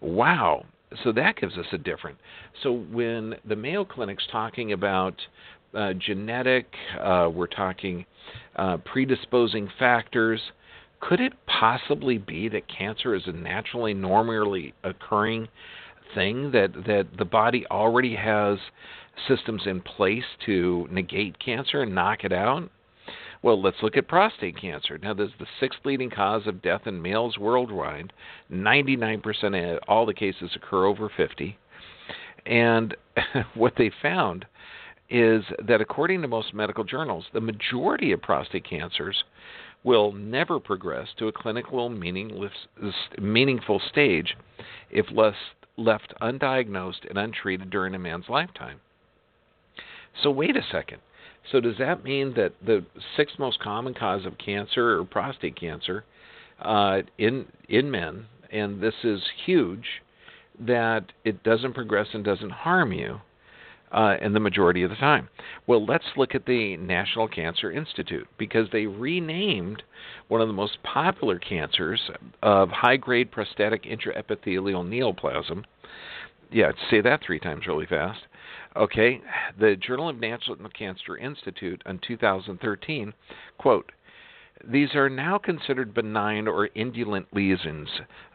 Wow. 0.01 0.65
So 1.05 1.13
that 1.13 1.37
gives 1.37 1.57
us 1.57 1.67
a 1.73 1.79
different. 1.79 2.19
So 2.63 2.73
when 2.73 3.35
the 3.45 3.57
Mayo 3.57 3.85
Clinic's 3.85 4.27
talking 4.31 4.73
about 4.73 5.15
uh, 5.75 5.95
genetic, 5.95 6.67
uh, 7.01 7.31
we're 7.33 7.47
talking 7.47 8.05
uh, 8.57 8.79
predisposing 8.79 9.69
factors. 9.79 10.41
Could 11.01 11.21
it 11.21 11.33
possibly 11.47 12.19
be 12.19 12.49
that 12.49 12.69
cancer 12.69 13.15
is 13.15 13.23
a 13.27 13.33
naturally, 13.33 13.95
normally 13.95 14.75
occurring 14.85 15.49
thing 16.15 16.51
that 16.53 16.73
that 16.87 17.07
the 17.19 17.25
body 17.25 17.67
already 17.71 18.15
has 18.15 18.59
systems 19.27 19.63
in 19.67 19.81
place 19.81 20.25
to 20.47 20.87
negate 20.91 21.39
cancer 21.39 21.83
and 21.83 21.95
knock 21.95 22.25
it 22.25 22.33
out? 22.33 22.71
Well, 23.43 23.61
let's 23.61 23.83
look 23.83 23.97
at 23.97 24.07
prostate 24.07 24.61
cancer. 24.61 24.99
Now, 24.99 25.15
this 25.15 25.29
is 25.29 25.35
the 25.41 25.47
sixth 25.59 25.81
leading 25.85 26.11
cause 26.11 26.47
of 26.47 26.63
death 26.63 26.87
in 26.87 27.03
males 27.03 27.39
worldwide. 27.39 28.13
99% 28.53 29.75
of 29.75 29.81
all 29.89 30.07
the 30.07 30.15
cases 30.15 30.53
occur 30.55 30.87
over 30.87 31.11
50. 31.17 31.59
And 32.47 32.97
what 33.55 33.75
they 33.77 33.91
found 34.01 34.47
is 35.11 35.43
that 35.67 35.81
according 35.81 36.23
to 36.23 36.29
most 36.29 36.55
medical 36.55 36.85
journals, 36.85 37.27
the 37.33 37.41
majority 37.41 38.13
of 38.13 38.23
prostate 38.23 38.65
cancers 38.65 39.25
will 39.85 40.13
never 40.13 40.61
progress 40.61 41.09
to 41.19 41.27
a 41.27 41.33
clinical 41.33 41.89
meaningful 41.89 43.81
stage 43.91 44.37
if 44.91 45.07
left 45.11 46.15
undiagnosed 46.23 47.09
and 47.09 47.19
untreated 47.19 47.71
during 47.71 47.95
a 47.95 47.99
man's 47.99 48.29
lifetime. 48.29 48.81
So, 50.23 50.31
wait 50.31 50.57
a 50.57 50.63
second. 50.71 50.99
So, 51.51 51.61
does 51.61 51.77
that 51.79 52.05
mean 52.05 52.35
that 52.35 52.53
the 52.65 52.85
sixth 53.17 53.39
most 53.39 53.61
common 53.61 53.95
cause 53.95 54.25
of 54.27 54.39
cancer 54.39 54.99
or 54.99 55.05
prostate 55.05 55.59
cancer 55.59 56.05
uh, 56.61 57.03
in 57.19 57.47
in 57.69 57.91
men, 57.91 58.27
and 58.51 58.81
this 58.81 58.95
is 59.03 59.23
huge, 59.45 60.03
that 60.61 61.13
it 61.25 61.43
doesn't 61.43 61.75
progress 61.75 62.09
and 62.13 62.25
doesn't 62.25 62.51
harm 62.51 62.93
you? 62.93 63.21
uh, 63.93 64.17
in 64.21 64.33
the 64.33 64.41
majority 64.41 64.83
of 64.83 64.91
the 64.91 64.97
time. 64.97 65.29
Well, 65.67 65.85
let's 65.85 66.05
look 66.17 66.35
at 66.35 66.47
the 66.47 66.77
National 66.79 67.29
Cancer 67.29 67.71
Institute 67.71 68.27
because 68.39 68.69
they 68.73 68.87
renamed 68.87 69.83
one 70.29 70.41
of 70.41 70.49
the 70.49 70.55
most 70.55 70.83
popular 70.83 71.39
cancers 71.39 72.01
of 72.43 72.71
high 72.71 72.97
grade 72.97 73.31
prostatic 73.31 73.85
intraepithelial 73.85 74.85
neoplasm. 74.89 75.65
Yeah, 76.51 76.73
say 76.91 77.01
that 77.03 77.21
three 77.25 77.39
times 77.39 77.67
really 77.67 77.87
fast. 77.87 78.21
Okay, 78.75 79.21
the 79.59 79.77
Journal 79.77 80.09
of 80.09 80.19
National 80.19 80.57
Cancer 80.71 81.19
Institute 81.19 81.83
in 81.85 81.99
2013, 82.07 83.13
quote, 83.59 83.93
these 84.65 84.95
are 84.95 85.09
now 85.09 85.39
considered 85.39 85.93
benign 85.93 86.47
or 86.47 86.69
indolent 86.75 87.27
lesions 87.35 87.89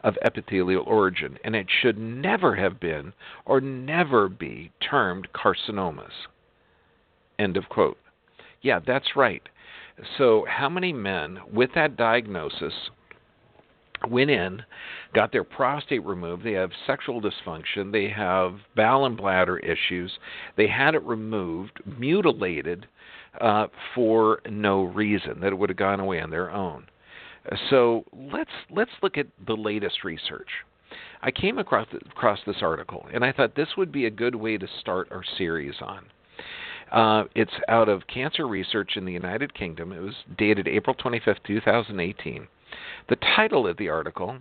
of 0.04 0.18
epithelial 0.22 0.84
origin, 0.86 1.38
and 1.42 1.56
it 1.56 1.66
should 1.80 1.98
never 1.98 2.54
have 2.54 2.78
been 2.78 3.14
or 3.46 3.60
never 3.60 4.28
be 4.28 4.70
termed 4.80 5.28
carcinomas. 5.32 6.26
End 7.38 7.56
of 7.56 7.68
quote. 7.68 7.98
Yeah, 8.60 8.80
that's 8.84 9.16
right. 9.16 9.48
So, 10.18 10.44
how 10.48 10.68
many 10.68 10.92
men 10.92 11.38
with 11.50 11.70
that 11.74 11.96
diagnosis 11.96 12.90
went 14.10 14.30
in, 14.30 14.62
got 15.14 15.32
their 15.32 15.44
prostate 15.44 16.04
removed, 16.04 16.44
they 16.44 16.52
have 16.52 16.70
sexual 16.86 17.20
dysfunction, 17.20 17.92
they 17.92 18.08
have 18.08 18.58
bowel 18.76 19.06
and 19.06 19.16
bladder 19.16 19.58
issues, 19.58 20.18
they 20.56 20.66
had 20.66 20.94
it 20.94 21.02
removed, 21.02 21.80
mutilated, 21.98 22.86
uh, 23.40 23.66
for 23.94 24.40
no 24.48 24.82
reason, 24.82 25.40
that 25.40 25.52
it 25.52 25.58
would 25.58 25.70
have 25.70 25.76
gone 25.76 26.00
away 26.00 26.20
on 26.20 26.30
their 26.30 26.50
own. 26.50 26.86
So 27.70 28.04
let's 28.12 28.50
let's 28.70 28.90
look 29.02 29.16
at 29.16 29.26
the 29.46 29.54
latest 29.54 30.04
research. 30.04 30.48
I 31.22 31.30
came 31.30 31.58
across 31.58 31.86
across 32.10 32.40
this 32.46 32.62
article, 32.62 33.06
and 33.12 33.24
I 33.24 33.32
thought 33.32 33.54
this 33.54 33.76
would 33.76 33.92
be 33.92 34.06
a 34.06 34.10
good 34.10 34.34
way 34.34 34.58
to 34.58 34.66
start 34.80 35.08
our 35.10 35.24
series 35.36 35.74
on. 35.80 36.04
Uh, 36.92 37.24
it's 37.34 37.52
out 37.68 37.88
of 37.88 38.06
Cancer 38.06 38.46
Research 38.46 38.92
in 38.96 39.04
the 39.04 39.12
United 39.12 39.54
Kingdom. 39.54 39.92
It 39.92 40.00
was 40.00 40.14
dated 40.38 40.66
April 40.66 40.94
25, 40.94 41.36
2018. 41.46 42.48
The 43.08 43.16
title 43.16 43.66
of 43.66 43.76
the 43.76 43.88
article 43.88 44.38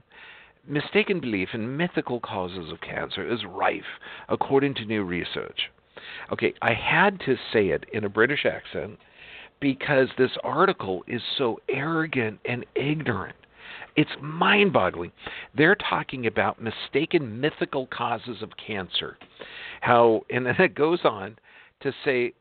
Mistaken 0.70 1.22
belief 1.22 1.50
in 1.54 1.78
mythical 1.78 2.20
causes 2.20 2.74
of 2.74 2.82
cancer 2.82 3.26
is 3.26 3.46
rife, 3.46 4.00
according 4.28 4.74
to 4.76 4.86
new 4.86 5.02
research. 5.02 5.72
Okay, 6.32 6.54
I 6.62 6.74
had 6.74 7.22
to 7.22 7.38
say 7.54 7.70
it 7.70 7.86
in 7.94 8.04
a 8.04 8.10
British 8.10 8.46
accent 8.46 9.00
because 9.62 10.10
this 10.18 10.32
article 10.44 11.06
is 11.08 11.22
so 11.38 11.62
arrogant 11.70 12.40
and 12.44 12.66
ignorant. 12.76 13.38
It's 13.96 14.12
mind 14.22 14.74
boggling. 14.74 15.14
They're 15.56 15.76
talking 15.76 16.28
about 16.28 16.62
mistaken 16.62 17.40
mythical 17.40 17.88
causes 17.88 18.42
of 18.42 18.52
cancer. 18.58 19.18
How, 19.80 20.26
and 20.30 20.46
then 20.46 20.60
it 20.60 20.76
goes 20.76 21.00
on 21.06 21.38
to 21.80 21.94
say, 22.04 22.34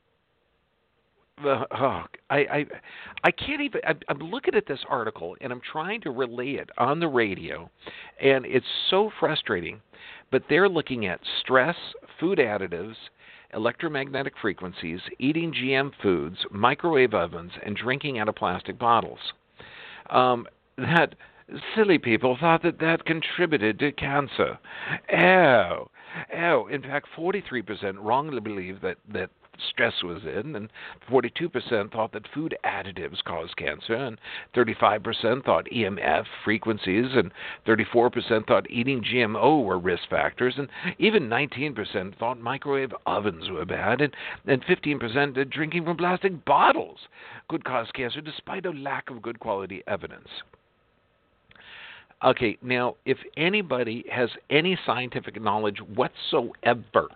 oh, 1.44 2.02
I, 2.30 2.36
I, 2.38 2.66
I 3.24 3.30
can't 3.30 3.60
even. 3.60 3.80
I, 3.86 3.94
I'm 4.08 4.18
looking 4.18 4.54
at 4.54 4.66
this 4.66 4.80
article 4.88 5.36
and 5.40 5.52
I'm 5.52 5.60
trying 5.72 6.00
to 6.02 6.10
relay 6.10 6.52
it 6.52 6.70
on 6.78 7.00
the 7.00 7.08
radio, 7.08 7.70
and 8.20 8.46
it's 8.46 8.66
so 8.90 9.10
frustrating. 9.20 9.80
But 10.30 10.42
they're 10.48 10.68
looking 10.68 11.06
at 11.06 11.20
stress, 11.40 11.76
food 12.18 12.38
additives, 12.38 12.96
electromagnetic 13.54 14.34
frequencies, 14.40 15.00
eating 15.18 15.52
GM 15.52 15.92
foods, 16.02 16.38
microwave 16.50 17.14
ovens, 17.14 17.52
and 17.64 17.76
drinking 17.76 18.18
out 18.18 18.28
of 18.28 18.34
plastic 18.34 18.78
bottles. 18.78 19.20
Um, 20.10 20.46
that 20.78 21.14
silly 21.74 21.98
people 21.98 22.36
thought 22.40 22.62
that 22.62 22.78
that 22.80 23.04
contributed 23.04 23.78
to 23.78 23.92
cancer. 23.92 24.58
Oh, 25.12 25.88
oh. 26.36 26.66
In 26.66 26.82
fact, 26.82 27.06
43% 27.16 27.96
wrongly 28.00 28.40
believe 28.40 28.80
that 28.82 28.98
that 29.12 29.30
stress 29.70 30.02
was 30.02 30.22
in, 30.24 30.56
and 30.56 30.70
42% 31.10 31.92
thought 31.92 32.12
that 32.12 32.28
food 32.32 32.56
additives 32.64 33.22
cause 33.24 33.50
cancer, 33.56 33.94
and 33.94 34.18
35% 34.54 35.44
thought 35.44 35.66
EMF 35.72 36.24
frequencies, 36.44 37.06
and 37.14 37.30
34% 37.66 38.46
thought 38.46 38.70
eating 38.70 39.02
GMO 39.02 39.64
were 39.64 39.78
risk 39.78 40.08
factors, 40.08 40.54
and 40.58 40.68
even 40.98 41.28
19% 41.28 42.16
thought 42.18 42.40
microwave 42.40 42.94
ovens 43.06 43.50
were 43.50 43.64
bad, 43.64 44.00
and, 44.00 44.14
and 44.46 44.64
15% 44.64 45.34
that 45.34 45.50
drinking 45.50 45.84
from 45.84 45.96
plastic 45.96 46.44
bottles 46.44 46.98
could 47.48 47.64
cause 47.64 47.88
cancer 47.94 48.20
despite 48.20 48.66
a 48.66 48.70
lack 48.70 49.10
of 49.10 49.22
good 49.22 49.40
quality 49.40 49.82
evidence. 49.86 50.28
Okay, 52.24 52.56
now 52.62 52.96
if 53.04 53.18
anybody 53.36 54.04
has 54.10 54.30
any 54.48 54.78
scientific 54.86 55.40
knowledge 55.40 55.78
whatsoever 55.80 57.08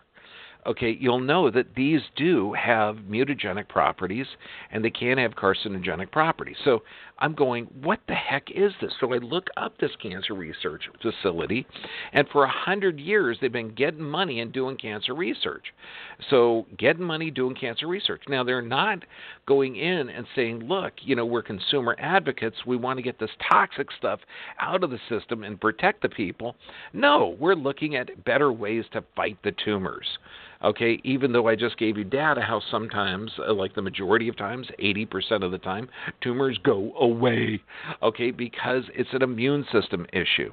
okay, 0.67 0.97
you'll 0.99 1.21
know 1.21 1.51
that 1.51 1.75
these 1.75 2.01
do 2.17 2.53
have 2.53 2.97
mutagenic 2.97 3.69
properties 3.69 4.27
and 4.71 4.85
they 4.85 4.91
can 4.91 5.19
have 5.19 5.33
carcinogenic 5.33 6.11
properties. 6.11 6.57
So 6.65 6.83
I'm 7.21 7.35
going, 7.35 7.67
what 7.83 8.01
the 8.09 8.15
heck 8.15 8.51
is 8.51 8.73
this? 8.81 8.93
So 8.99 9.13
I 9.13 9.19
look 9.19 9.49
up 9.57 9.77
this 9.79 9.91
cancer 10.03 10.35
research 10.35 10.85
facility, 11.03 11.67
and 12.13 12.27
for 12.29 12.45
a 12.45 12.51
hundred 12.51 12.99
years 12.99 13.37
they've 13.41 13.53
been 13.53 13.75
getting 13.75 14.03
money 14.03 14.41
and 14.41 14.53
doing 14.53 14.77
cancer 14.77 15.15
research. 15.15 15.65
So 16.31 16.67
getting 16.79 17.05
money 17.05 17.31
doing 17.31 17.55
cancer 17.55 17.87
research. 17.87 18.23
Now 18.29 18.43
they're 18.43 18.63
not 18.63 19.05
going 19.47 19.77
in 19.77 20.09
and 20.09 20.27
saying, 20.35 20.61
look, 20.61 20.95
you 21.03 21.15
know, 21.15 21.27
we're 21.27 21.43
consumer 21.43 21.95
advocates. 21.99 22.57
We 22.67 22.77
want 22.77 22.99
to 22.99 23.03
get 23.03 23.19
this 23.19 23.31
toxic 23.51 23.89
stuff 23.99 24.21
out 24.59 24.83
of 24.83 24.91
the 24.91 24.99
system 25.09 25.45
and 25.45 25.61
protect 25.61 26.03
the 26.03 26.09
people. 26.09 26.57
No, 26.93 27.37
we're 27.39 27.55
looking 27.55 27.97
at 27.97 28.25
better 28.25 28.53
ways 28.53 28.85
to 28.93 29.05
fight 29.15 29.37
the 29.45 29.53
tumors. 29.65 30.07
Okay, 30.63 31.01
even 31.05 31.33
though 31.33 31.49
I 31.49 31.57
just 31.57 31.79
gave 31.79 31.97
you 31.97 32.05
data 32.05 32.43
how 32.43 32.61
sometimes, 32.71 33.33
uh, 33.39 33.55
like 33.55 33.75
the 33.75 33.83
majority 33.83 34.29
of 34.29 34.37
times, 34.37 34.69
80% 34.79 35.43
of 35.43 35.53
the 35.53 35.59
time, 35.59 35.89
tumors 36.21 36.59
go 36.63 36.93
away. 36.99 37.63
Okay, 38.03 38.31
because 38.31 38.85
it's 38.95 39.13
an 39.13 39.23
immune 39.23 39.65
system 39.73 40.07
issue. 40.13 40.53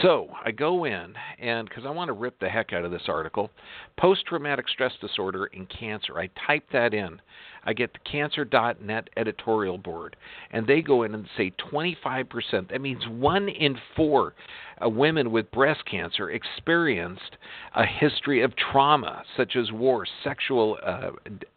So 0.00 0.28
I 0.42 0.50
go 0.50 0.84
in, 0.84 1.14
and 1.38 1.68
because 1.68 1.84
I 1.84 1.90
want 1.90 2.08
to 2.08 2.14
rip 2.14 2.38
the 2.38 2.48
heck 2.48 2.72
out 2.72 2.84
of 2.84 2.90
this 2.90 3.08
article, 3.08 3.50
post 3.98 4.24
traumatic 4.26 4.68
stress 4.68 4.92
disorder 5.00 5.46
in 5.46 5.66
cancer. 5.66 6.18
I 6.18 6.30
type 6.46 6.64
that 6.72 6.94
in. 6.94 7.20
I 7.64 7.72
get 7.72 7.92
the 7.92 7.98
cancer.net 8.10 9.10
editorial 9.16 9.78
board, 9.78 10.16
and 10.50 10.66
they 10.66 10.82
go 10.82 11.02
in 11.02 11.14
and 11.14 11.28
say 11.36 11.52
25%. 11.72 12.70
That 12.70 12.80
means 12.80 13.06
one 13.08 13.48
in 13.48 13.76
four 13.96 14.34
uh, 14.82 14.88
women 14.88 15.30
with 15.30 15.50
breast 15.50 15.84
cancer 15.88 16.30
experienced 16.30 17.36
a 17.74 17.84
history 17.84 18.42
of 18.42 18.52
trauma, 18.56 19.22
such 19.36 19.56
as 19.56 19.70
war, 19.72 20.06
sexual 20.22 20.78
uh, 20.84 21.10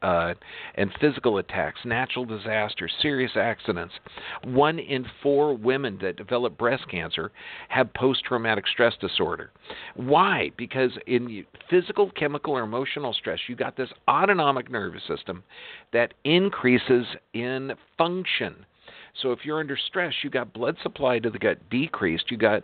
uh, 0.05 0.33
and 0.75 0.91
physical 0.99 1.37
attacks, 1.37 1.79
natural 1.85 2.25
disasters, 2.25 2.91
serious 3.01 3.31
accidents. 3.35 3.93
One 4.43 4.79
in 4.79 5.05
four 5.23 5.55
women 5.55 5.97
that 6.01 6.15
develop 6.15 6.57
breast 6.57 6.83
cancer 6.89 7.31
have 7.69 7.93
post 7.93 8.23
traumatic 8.25 8.65
stress 8.67 8.93
disorder. 8.99 9.51
Why? 9.95 10.51
Because 10.57 10.91
in 11.07 11.45
physical, 11.69 12.11
chemical, 12.11 12.53
or 12.53 12.63
emotional 12.63 13.13
stress, 13.13 13.39
you 13.47 13.55
got 13.55 13.75
this 13.75 13.89
autonomic 14.07 14.69
nervous 14.69 15.01
system 15.07 15.43
that 15.97 16.13
increases 16.23 17.07
in 17.33 17.71
function. 17.97 18.53
So 19.23 19.31
if 19.31 19.39
you're 19.43 19.59
under 19.59 19.75
stress, 19.75 20.13
you 20.23 20.29
got 20.29 20.53
blood 20.53 20.77
supply 20.83 21.17
to 21.17 21.31
the 21.31 21.39
gut 21.39 21.57
decreased, 21.71 22.29
you 22.29 22.37
got 22.37 22.61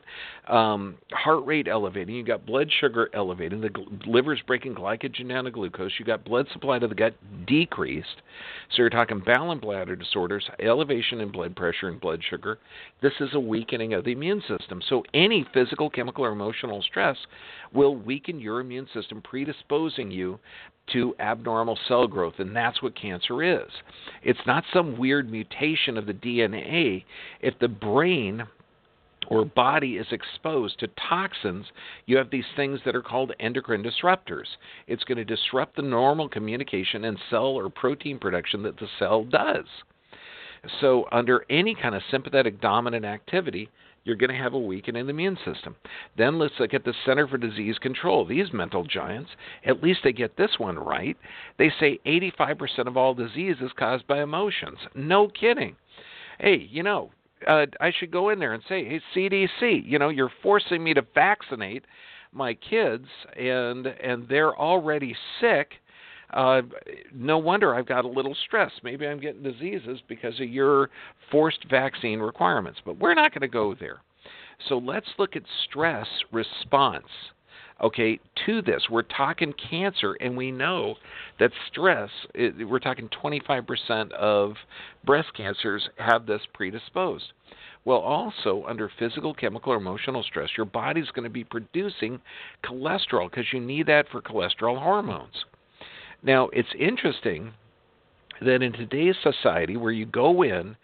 um, 0.48 0.98
heart 1.12 1.44
rate 1.44 1.68
elevating, 1.68 2.14
you 2.14 2.24
got 2.24 2.46
blood 2.46 2.70
sugar 2.80 3.10
elevating, 3.12 3.60
the 3.60 3.70
gl- 3.70 4.06
liver's 4.06 4.40
breaking 4.46 4.76
glycogen 4.76 5.30
down 5.30 5.46
to 5.46 5.50
glucose, 5.50 5.94
you 5.98 6.06
got 6.06 6.24
blood 6.24 6.46
supply 6.54 6.78
to 6.78 6.88
the 6.88 6.94
gut 6.94 7.16
decreased. 7.48 8.22
So 8.70 8.84
you're 8.84 8.92
talking 8.92 9.24
bowel 9.26 9.52
and 9.52 9.60
bladder 9.60 9.96
disorders, 9.96 10.48
elevation 10.60 11.20
in 11.20 11.32
blood 11.32 11.56
pressure 11.56 11.90
and 11.90 12.00
blood 12.00 12.22
sugar. 12.30 12.60
This 13.02 13.14
is 13.20 13.30
a 13.34 13.40
weakening 13.40 13.96
of 13.96 14.06
the 14.06 14.12
immune 14.12 14.44
system. 14.48 14.80
So 14.88 15.04
any 15.16 15.44
physical, 15.56 15.90
chemical, 15.90 16.24
or 16.24 16.34
emotional 16.34 16.84
stress 16.84 17.18
will 17.74 17.96
weaken 17.96 18.40
your 18.40 18.60
immune 18.60 18.88
system, 18.94 19.24
predisposing 19.24 20.12
you 20.12 20.38
to 20.92 21.16
abnormal 21.20 21.80
cell 21.88 22.08
growth, 22.08 22.36
and 22.40 22.56
that's 22.56 22.82
what 22.82 23.00
cancer 23.00 23.42
is. 23.42 23.70
It's 24.22 24.46
not 24.46 24.66
some 24.74 24.98
weird 24.98 25.32
mutation 25.32 25.98
of 25.98 26.06
the 26.06 26.14
DNA. 26.14 27.06
If 27.42 27.58
the 27.60 27.70
brain 27.70 28.44
or 29.28 29.46
body 29.46 29.96
is 29.96 30.08
exposed 30.12 30.80
to 30.80 30.88
toxins, 31.10 31.66
you 32.06 32.18
have 32.18 32.30
these 32.30 32.46
things 32.56 32.80
that 32.86 32.96
are 32.96 33.02
called 33.02 33.32
endocrine 33.40 33.84
disruptors. 33.84 34.48
It's 34.88 35.04
going 35.06 35.18
to 35.18 35.26
disrupt 35.26 35.76
the 35.78 35.82
normal 35.82 36.28
communication 36.28 37.06
and 37.06 37.18
cell 37.30 37.46
or 37.46 37.70
protein 37.70 38.20
production 38.20 38.64
that 38.64 38.78
the 38.78 38.88
cell 39.00 39.24
does. 39.24 39.66
So, 40.80 41.08
under 41.12 41.46
any 41.50 41.76
kind 41.76 41.94
of 41.94 42.02
sympathetic 42.10 42.62
dominant 42.62 43.04
activity, 43.04 43.70
you're 44.04 44.16
going 44.16 44.30
to 44.30 44.42
have 44.42 44.54
a 44.54 44.60
weakened 44.60 44.98
immune 44.98 45.38
system. 45.46 45.76
Then 46.18 46.40
let's 46.40 46.54
look 46.60 46.74
at 46.74 46.84
the 46.84 46.94
Center 47.06 47.28
for 47.28 47.38
Disease 47.38 47.78
Control. 47.80 48.26
These 48.26 48.52
mental 48.54 48.84
giants, 48.84 49.32
at 49.66 49.82
least 49.82 50.02
they 50.04 50.14
get 50.14 50.38
this 50.38 50.52
one 50.58 50.78
right. 50.78 51.18
They 51.58 51.72
say 51.80 52.00
85% 52.06 52.88
of 52.88 52.98
all 52.98 53.14
disease 53.14 53.58
is 53.62 53.72
caused 53.78 54.08
by 54.08 54.22
emotions. 54.22 54.80
No 54.96 55.28
kidding. 55.28 55.76
Hey, 56.40 56.68
you 56.70 56.84
know, 56.84 57.12
uh, 57.48 57.66
I 57.80 57.92
should 57.98 58.12
go 58.12 58.30
in 58.30 58.40
there 58.40 58.54
and 58.54 58.64
say, 58.68 58.84
hey, 58.86 59.02
CDC, 59.16 59.84
you 59.86 60.00
know, 60.00 60.10
you're 60.10 60.32
forcing 60.42 60.84
me 60.84 60.94
to 60.94 61.06
vaccinate 61.14 61.86
my 62.32 62.56
kids, 62.56 63.06
and 63.38 63.86
and 63.86 64.28
they're 64.28 64.58
already 64.58 65.16
sick 65.40 65.74
uh, 66.34 66.62
no 67.14 67.38
wonder 67.38 67.76
I've 67.76 67.86
got 67.86 68.06
a 68.06 68.08
little 68.08 68.36
stress. 68.46 68.72
Maybe 68.84 69.08
I'm 69.08 69.20
getting 69.20 69.44
diseases 69.44 70.00
because 70.08 70.40
of 70.40 70.50
your 70.50 70.90
forced 71.32 71.66
vaccine 71.70 72.20
requirements. 72.20 72.80
But 72.84 73.00
we're 73.00 73.14
not 73.14 73.32
going 73.32 73.42
to 73.42 73.48
go 73.48 73.76
there. 73.80 74.02
So 74.68 74.78
let's 74.78 75.08
look 75.18 75.36
at 75.36 75.44
stress 75.70 76.08
response. 76.32 77.08
Okay, 77.82 78.20
to 78.46 78.62
this, 78.62 78.84
we're 78.90 79.02
talking 79.02 79.54
cancer, 79.70 80.16
and 80.22 80.38
we 80.38 80.52
know 80.52 80.96
that 81.40 81.52
stress, 81.70 82.10
we're 82.36 82.80
talking 82.80 83.10
25% 83.10 84.12
of 84.14 84.54
breast 85.04 85.30
cancers 85.36 85.90
have 85.98 86.26
this 86.26 86.42
predisposed. 86.54 87.34
Well, 87.84 87.98
also 87.98 88.64
under 88.68 88.90
physical, 88.98 89.34
chemical, 89.34 89.74
or 89.74 89.78
emotional 89.78 90.24
stress, 90.24 90.50
your 90.56 90.66
body's 90.66 91.10
going 91.12 91.26
to 91.26 91.30
be 91.30 91.44
producing 91.44 92.22
cholesterol 92.64 93.30
because 93.30 93.52
you 93.52 93.60
need 93.60 93.88
that 93.88 94.08
for 94.10 94.22
cholesterol 94.22 94.82
hormones. 94.82 95.44
Now, 96.24 96.48
it's 96.54 96.74
interesting 96.80 97.54
that 98.44 98.62
in 98.62 98.74
today's 98.74 99.16
society 99.22 99.78
where 99.78 99.92
you 99.92 100.06
go 100.06 100.44
in 100.44 100.76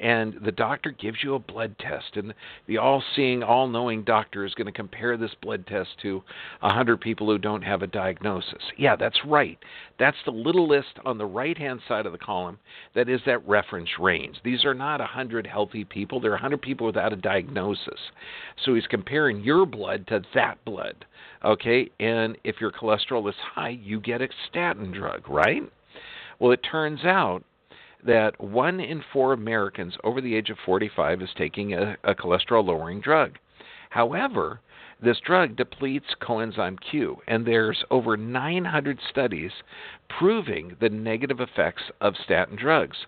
and 0.00 0.34
the 0.44 0.52
doctor 0.52 0.90
gives 0.90 1.18
you 1.22 1.34
a 1.34 1.38
blood 1.38 1.76
test 1.78 2.16
and 2.16 2.32
the 2.66 2.78
all-seeing 2.78 3.42
all-knowing 3.42 4.04
doctor 4.04 4.44
is 4.44 4.54
going 4.54 4.66
to 4.66 4.72
compare 4.72 5.16
this 5.16 5.34
blood 5.42 5.66
test 5.66 5.90
to 6.00 6.22
a 6.62 6.66
100 6.66 7.00
people 7.00 7.26
who 7.26 7.38
don't 7.38 7.62
have 7.62 7.82
a 7.82 7.86
diagnosis. 7.86 8.62
Yeah 8.76 8.96
that's 8.96 9.18
right. 9.26 9.58
That's 9.98 10.16
the 10.24 10.30
little 10.30 10.68
list 10.68 10.98
on 11.04 11.18
the 11.18 11.26
right-hand 11.26 11.80
side 11.88 12.06
of 12.06 12.12
the 12.12 12.18
column 12.18 12.58
that 12.94 13.08
is 13.08 13.20
that 13.26 13.46
reference 13.46 13.90
range. 13.98 14.36
These 14.44 14.64
are 14.64 14.74
not 14.74 15.00
a 15.00 15.04
100 15.04 15.46
healthy 15.46 15.84
people. 15.84 16.20
They're 16.20 16.30
a 16.32 16.34
100 16.34 16.62
people 16.62 16.86
without 16.86 17.12
a 17.12 17.16
diagnosis. 17.16 18.00
So 18.64 18.74
he's 18.74 18.86
comparing 18.86 19.40
your 19.40 19.66
blood 19.66 20.06
to 20.08 20.22
that 20.34 20.64
blood 20.64 21.04
okay? 21.44 21.88
And 22.00 22.36
if 22.44 22.60
your 22.60 22.72
cholesterol 22.72 23.28
is 23.28 23.34
high 23.54 23.78
you 23.82 24.00
get 24.00 24.22
a 24.22 24.28
statin 24.48 24.92
drug 24.92 25.28
right 25.28 25.62
well, 26.38 26.52
it 26.52 26.60
turns 26.62 27.04
out 27.04 27.44
that 28.04 28.40
one 28.40 28.80
in 28.80 29.02
four 29.12 29.32
Americans 29.32 29.94
over 30.04 30.20
the 30.20 30.34
age 30.34 30.50
of 30.50 30.58
45 30.64 31.22
is 31.22 31.30
taking 31.36 31.74
a, 31.74 31.96
a 32.04 32.14
cholesterol 32.14 32.64
lowering 32.64 33.00
drug. 33.00 33.38
However, 33.90 34.60
this 35.00 35.20
drug 35.20 35.56
depletes 35.56 36.14
coenzyme 36.20 36.78
Q, 36.80 37.22
and 37.28 37.46
there's 37.46 37.84
over 37.90 38.16
900 38.16 38.98
studies 39.08 39.52
proving 40.08 40.76
the 40.80 40.88
negative 40.88 41.40
effects 41.40 41.84
of 42.00 42.16
statin 42.16 42.56
drugs. 42.56 43.06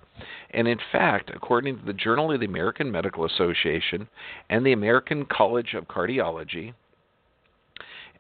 And 0.51 0.69
in 0.69 0.79
fact, 0.93 1.31
according 1.35 1.81
to 1.81 1.85
the 1.85 1.93
Journal 1.93 2.31
of 2.33 2.41
the 2.41 2.47
American 2.47 2.93
Medical 2.93 3.25
Association 3.25 4.09
and 4.49 4.65
the 4.65 4.73
American 4.73 5.25
College 5.27 5.75
of 5.75 5.89
Cardiology, 5.89 6.75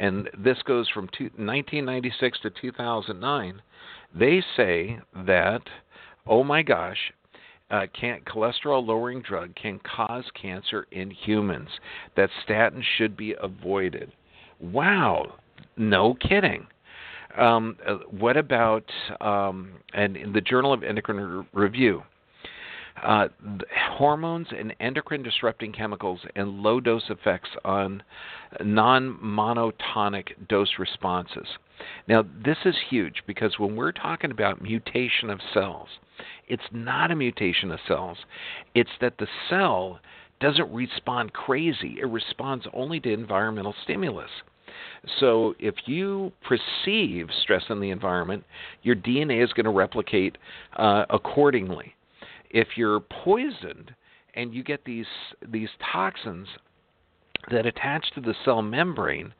and 0.01 0.31
this 0.37 0.57
goes 0.65 0.89
from 0.89 1.05
1996 1.05 2.41
to 2.41 2.51
2009, 2.51 3.63
they 4.19 4.43
say 4.57 4.99
that, 5.27 5.61
oh 6.27 6.43
my 6.43 6.63
gosh, 6.63 6.97
uh, 7.71 7.83
can, 7.93 8.21
cholesterol 8.23 8.85
lowering 8.85 9.21
drug 9.21 9.55
can 9.55 9.79
cause 9.81 10.25
cancer 10.41 10.87
in 10.91 11.11
humans, 11.11 11.69
that 12.17 12.31
statins 12.49 12.83
should 12.97 13.15
be 13.15 13.35
avoided. 13.43 14.11
Wow, 14.59 15.35
no 15.77 16.15
kidding. 16.15 16.67
Um, 17.39 17.77
uh, 17.87 17.97
what 18.11 18.39
about, 18.39 18.91
um, 19.21 19.75
and 19.93 20.17
in 20.17 20.33
the 20.33 20.41
Journal 20.41 20.73
of 20.73 20.83
Endocrine 20.83 21.47
Review, 21.53 22.03
uh, 23.03 23.29
hormones 23.97 24.49
and 24.57 24.75
endocrine 24.81 25.23
disrupting 25.23 25.73
chemicals 25.73 26.21
and 26.37 26.61
low 26.63 26.81
dose 26.81 27.09
effects 27.09 27.51
on 27.65 28.03
non 28.63 29.19
monotonic 29.23 30.49
dose 30.49 30.79
responses. 30.79 31.47
Now, 32.09 32.25
this 32.45 32.59
is 32.65 32.75
huge 32.89 33.23
because 33.27 33.59
when 33.59 33.77
we're 33.77 33.93
talking 33.93 34.31
about 34.31 34.63
mutation 34.63 35.31
of 35.31 35.41
cells, 35.55 35.89
it's 36.49 36.63
not 36.73 37.11
a 37.11 37.17
mutation 37.17 37.71
of 37.71 37.81
cells, 37.89 38.19
it's 38.75 38.91
that 39.01 39.19
the 39.19 39.29
cell 39.49 40.01
doesn't 40.41 40.73
respond 40.73 41.33
crazy, 41.33 41.97
it 42.01 42.07
responds 42.07 42.67
only 42.73 43.01
to 43.01 43.13
environmental 43.13 43.75
stimulus. 43.85 44.31
So 45.19 45.55
if 45.59 45.75
you 45.87 46.33
perceive 46.47 47.29
stress 47.43 47.65
in 47.71 47.81
the 47.81 47.91
environment, 47.91 48.45
your 48.83 48.97
DNA 48.97 49.43
is 49.43 49.53
going 49.53 49.65
to 49.65 49.71
replicate 49.71 50.37
uh, 50.77 51.07
accordingly 51.09 51.95
if 52.51 52.69
you're 52.77 53.01
poisoned 53.01 53.95
and 54.35 54.55
you 54.55 54.63
get 54.63 54.85
these 54.85 55.07
these 55.49 55.71
toxins 55.93 56.49
that 57.51 57.67
attach 57.67 58.05
to 58.15 58.21
the 58.21 58.35
cell 58.45 58.61
membrane, 58.61 59.33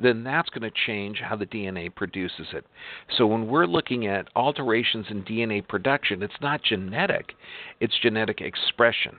then 0.00 0.22
that's 0.22 0.50
going 0.50 0.62
to 0.62 0.78
change 0.86 1.20
how 1.20 1.34
the 1.36 1.46
DNA 1.46 1.94
produces 1.94 2.48
it. 2.52 2.66
So 3.16 3.26
when 3.26 3.46
we're 3.46 3.66
looking 3.66 4.06
at 4.06 4.28
alterations 4.36 5.06
in 5.08 5.24
DNA 5.24 5.66
production, 5.66 6.22
it's 6.22 6.34
not 6.42 6.62
genetic, 6.62 7.32
it's 7.80 7.98
genetic 8.02 8.40
expression. 8.40 9.16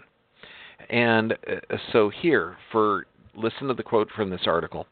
And 0.89 1.33
uh, 1.33 1.77
so 1.91 2.09
here, 2.09 2.57
for 2.71 3.07
listen 3.37 3.67
to 3.67 3.73
the 3.73 3.83
quote 3.83 4.09
from 4.15 4.29
this 4.29 4.41
article. 4.47 4.87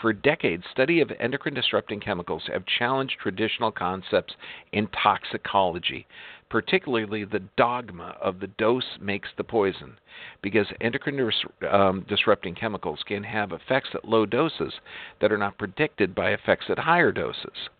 For 0.00 0.12
decades, 0.12 0.64
study 0.72 1.00
of 1.00 1.12
endocrine 1.20 1.54
disrupting 1.54 2.00
chemicals 2.00 2.42
have 2.50 2.62
challenged 2.78 3.16
traditional 3.20 3.70
concepts 3.70 4.34
in 4.72 4.88
toxicology, 5.02 6.06
particularly 6.50 7.24
the 7.24 7.42
dogma 7.56 8.16
of 8.20 8.40
the 8.40 8.48
dose 8.48 8.98
makes 9.00 9.28
the 9.36 9.44
poison, 9.44 9.96
because 10.42 10.66
endocrine 10.80 11.30
um, 11.70 12.04
disrupting 12.08 12.54
chemicals 12.54 13.00
can 13.06 13.22
have 13.22 13.52
effects 13.52 13.90
at 13.94 14.04
low 14.04 14.26
doses 14.26 14.74
that 15.20 15.32
are 15.32 15.38
not 15.38 15.56
predicted 15.56 16.14
by 16.14 16.30
effects 16.30 16.66
at 16.68 16.78
higher 16.78 17.12
doses. 17.12 17.70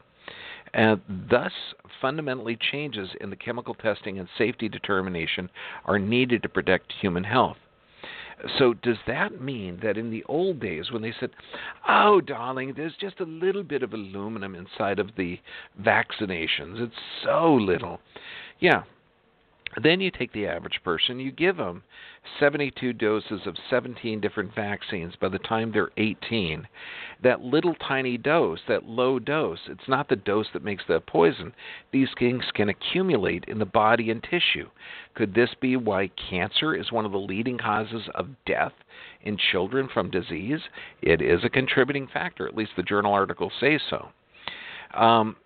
And 0.72 1.00
thus, 1.28 1.52
fundamentally 2.00 2.56
changes 2.56 3.10
in 3.20 3.30
the 3.30 3.36
chemical 3.36 3.74
testing 3.74 4.18
and 4.18 4.28
safety 4.38 4.68
determination 4.68 5.50
are 5.84 5.98
needed 5.98 6.42
to 6.42 6.48
protect 6.48 6.92
human 7.00 7.24
health. 7.24 7.56
So, 8.58 8.72
does 8.74 8.96
that 9.06 9.40
mean 9.40 9.80
that 9.82 9.98
in 9.98 10.10
the 10.10 10.24
old 10.24 10.60
days 10.60 10.90
when 10.90 11.02
they 11.02 11.12
said, 11.18 11.30
oh, 11.86 12.20
darling, 12.22 12.72
there's 12.74 12.96
just 12.98 13.20
a 13.20 13.24
little 13.24 13.62
bit 13.62 13.82
of 13.82 13.92
aluminum 13.92 14.54
inside 14.54 14.98
of 14.98 15.10
the 15.16 15.38
vaccinations, 15.82 16.80
it's 16.80 16.94
so 17.22 17.54
little, 17.54 18.00
Yeah. 18.60 18.82
Then 19.80 20.00
you 20.00 20.10
take 20.10 20.32
the 20.32 20.48
average 20.48 20.80
person, 20.82 21.20
you 21.20 21.30
give 21.30 21.56
them 21.56 21.84
72 22.40 22.92
doses 22.92 23.42
of 23.46 23.56
17 23.70 24.20
different 24.20 24.52
vaccines 24.52 25.14
by 25.20 25.28
the 25.28 25.38
time 25.38 25.70
they're 25.70 25.92
18. 25.96 26.66
That 27.22 27.42
little 27.42 27.76
tiny 27.76 28.18
dose, 28.18 28.58
that 28.66 28.86
low 28.86 29.20
dose, 29.20 29.60
it's 29.68 29.88
not 29.88 30.08
the 30.08 30.16
dose 30.16 30.48
that 30.54 30.64
makes 30.64 30.82
the 30.88 31.00
poison. 31.00 31.52
These 31.92 32.08
things 32.18 32.42
can 32.52 32.68
accumulate 32.68 33.44
in 33.46 33.60
the 33.60 33.64
body 33.64 34.10
and 34.10 34.20
tissue. 34.22 34.68
Could 35.14 35.34
this 35.34 35.50
be 35.60 35.76
why 35.76 36.08
cancer 36.08 36.74
is 36.74 36.90
one 36.90 37.06
of 37.06 37.12
the 37.12 37.18
leading 37.18 37.56
causes 37.56 38.08
of 38.16 38.26
death 38.46 38.72
in 39.22 39.38
children 39.52 39.88
from 39.92 40.10
disease? 40.10 40.60
It 41.00 41.22
is 41.22 41.44
a 41.44 41.48
contributing 41.48 42.08
factor, 42.12 42.48
at 42.48 42.56
least 42.56 42.72
the 42.76 42.82
journal 42.82 43.12
articles 43.12 43.52
say 43.60 43.78
so. 43.88 44.08
Um, 44.94 45.36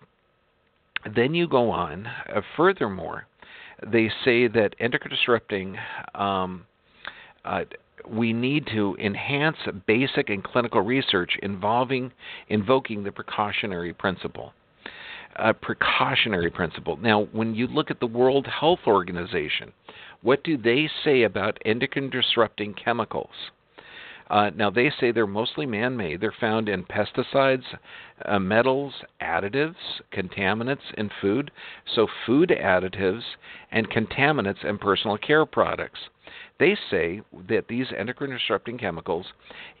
then 1.13 1.33
you 1.33 1.47
go 1.47 1.69
on, 1.69 2.07
uh, 2.07 2.41
furthermore, 2.55 3.27
they 3.85 4.09
say 4.23 4.47
that 4.47 4.75
endocrine 4.79 5.11
disrupting 5.11 5.77
um, 6.15 6.65
uh, 7.43 7.65
we 8.09 8.33
need 8.33 8.67
to 8.67 8.95
enhance 8.99 9.57
basic 9.87 10.29
and 10.29 10.43
clinical 10.43 10.81
research 10.81 11.37
involving 11.41 12.11
invoking 12.49 13.03
the 13.03 13.11
precautionary 13.11 13.93
principle. 13.93 14.53
A 15.37 15.53
precautionary 15.53 16.49
principle. 16.49 16.97
Now, 16.97 17.27
when 17.31 17.55
you 17.55 17.67
look 17.67 17.91
at 17.91 17.99
the 17.99 18.07
World 18.07 18.47
Health 18.47 18.79
Organization, 18.87 19.73
what 20.21 20.43
do 20.43 20.55
they 20.55 20.89
say 21.03 21.23
about 21.23 21.57
endocrine 21.65 22.09
disrupting 22.09 22.73
chemicals? 22.73 23.51
Uh, 24.29 24.49
now, 24.55 24.69
they 24.69 24.91
say 24.99 25.11
they're 25.11 25.27
mostly 25.27 25.65
man 25.65 25.95
made. 25.95 26.19
They're 26.19 26.33
found 26.39 26.67
in 26.67 26.83
pesticides, 26.83 27.63
uh, 28.25 28.39
metals, 28.39 28.93
additives, 29.21 29.75
contaminants 30.11 30.93
in 30.97 31.11
food, 31.21 31.51
so 31.93 32.07
food 32.25 32.49
additives 32.49 33.23
and 33.71 33.89
contaminants 33.89 34.65
in 34.65 34.77
personal 34.79 35.17
care 35.17 35.45
products. 35.45 35.99
They 36.57 36.77
say 36.89 37.21
that 37.49 37.67
these 37.67 37.87
endocrine 37.97 38.31
disrupting 38.31 38.77
chemicals 38.77 39.25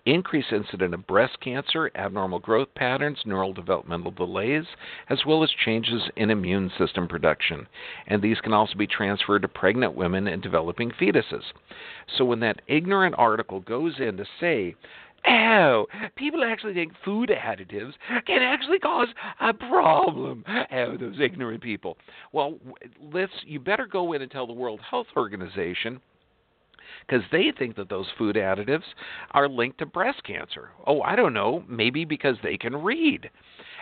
increase 0.05 0.51
incidence 0.51 0.93
of 0.93 1.07
breast 1.07 1.39
cancer, 1.39 1.89
abnormal 1.95 2.39
growth 2.39 2.67
patterns, 2.75 3.19
neural 3.25 3.53
developmental 3.53 4.11
delays, 4.11 4.65
as 5.09 5.25
well 5.25 5.41
as 5.41 5.49
changes 5.51 6.09
in 6.17 6.29
immune 6.29 6.69
system 6.77 7.07
production. 7.07 7.67
And 8.07 8.21
these 8.21 8.41
can 8.41 8.51
also 8.51 8.75
be 8.75 8.87
transferred 8.87 9.43
to 9.43 9.47
pregnant 9.47 9.95
women 9.95 10.27
and 10.27 10.41
developing 10.41 10.91
fetuses. 10.91 11.43
So 12.17 12.25
when 12.25 12.41
that 12.41 12.61
ignorant 12.67 13.15
article 13.17 13.61
goes 13.61 13.95
in 13.99 14.17
to 14.17 14.25
say, 14.41 14.75
Oh, 15.27 15.87
people 16.15 16.43
actually 16.43 16.75
think 16.75 16.91
food 17.03 17.29
additives 17.29 17.93
can 18.27 18.43
actually 18.43 18.77
cause 18.77 19.07
a 19.39 19.53
problem. 19.53 20.43
Oh, 20.71 20.97
those 20.97 21.19
ignorant 21.19 21.63
people. 21.63 21.97
Well, 22.31 22.59
let's. 23.01 23.31
You 23.43 23.59
better 23.59 23.87
go 23.87 24.13
in 24.13 24.21
and 24.21 24.29
tell 24.29 24.45
the 24.45 24.53
World 24.53 24.81
Health 24.87 25.07
Organization 25.17 25.99
because 27.07 27.23
they 27.31 27.51
think 27.57 27.75
that 27.75 27.89
those 27.89 28.07
food 28.17 28.35
additives 28.35 28.83
are 29.31 29.47
linked 29.47 29.77
to 29.79 29.85
breast 29.85 30.23
cancer. 30.23 30.69
Oh, 30.85 31.01
I 31.01 31.15
don't 31.15 31.33
know, 31.33 31.63
maybe 31.67 32.05
because 32.05 32.37
they 32.41 32.57
can 32.57 32.75
read. 32.75 33.29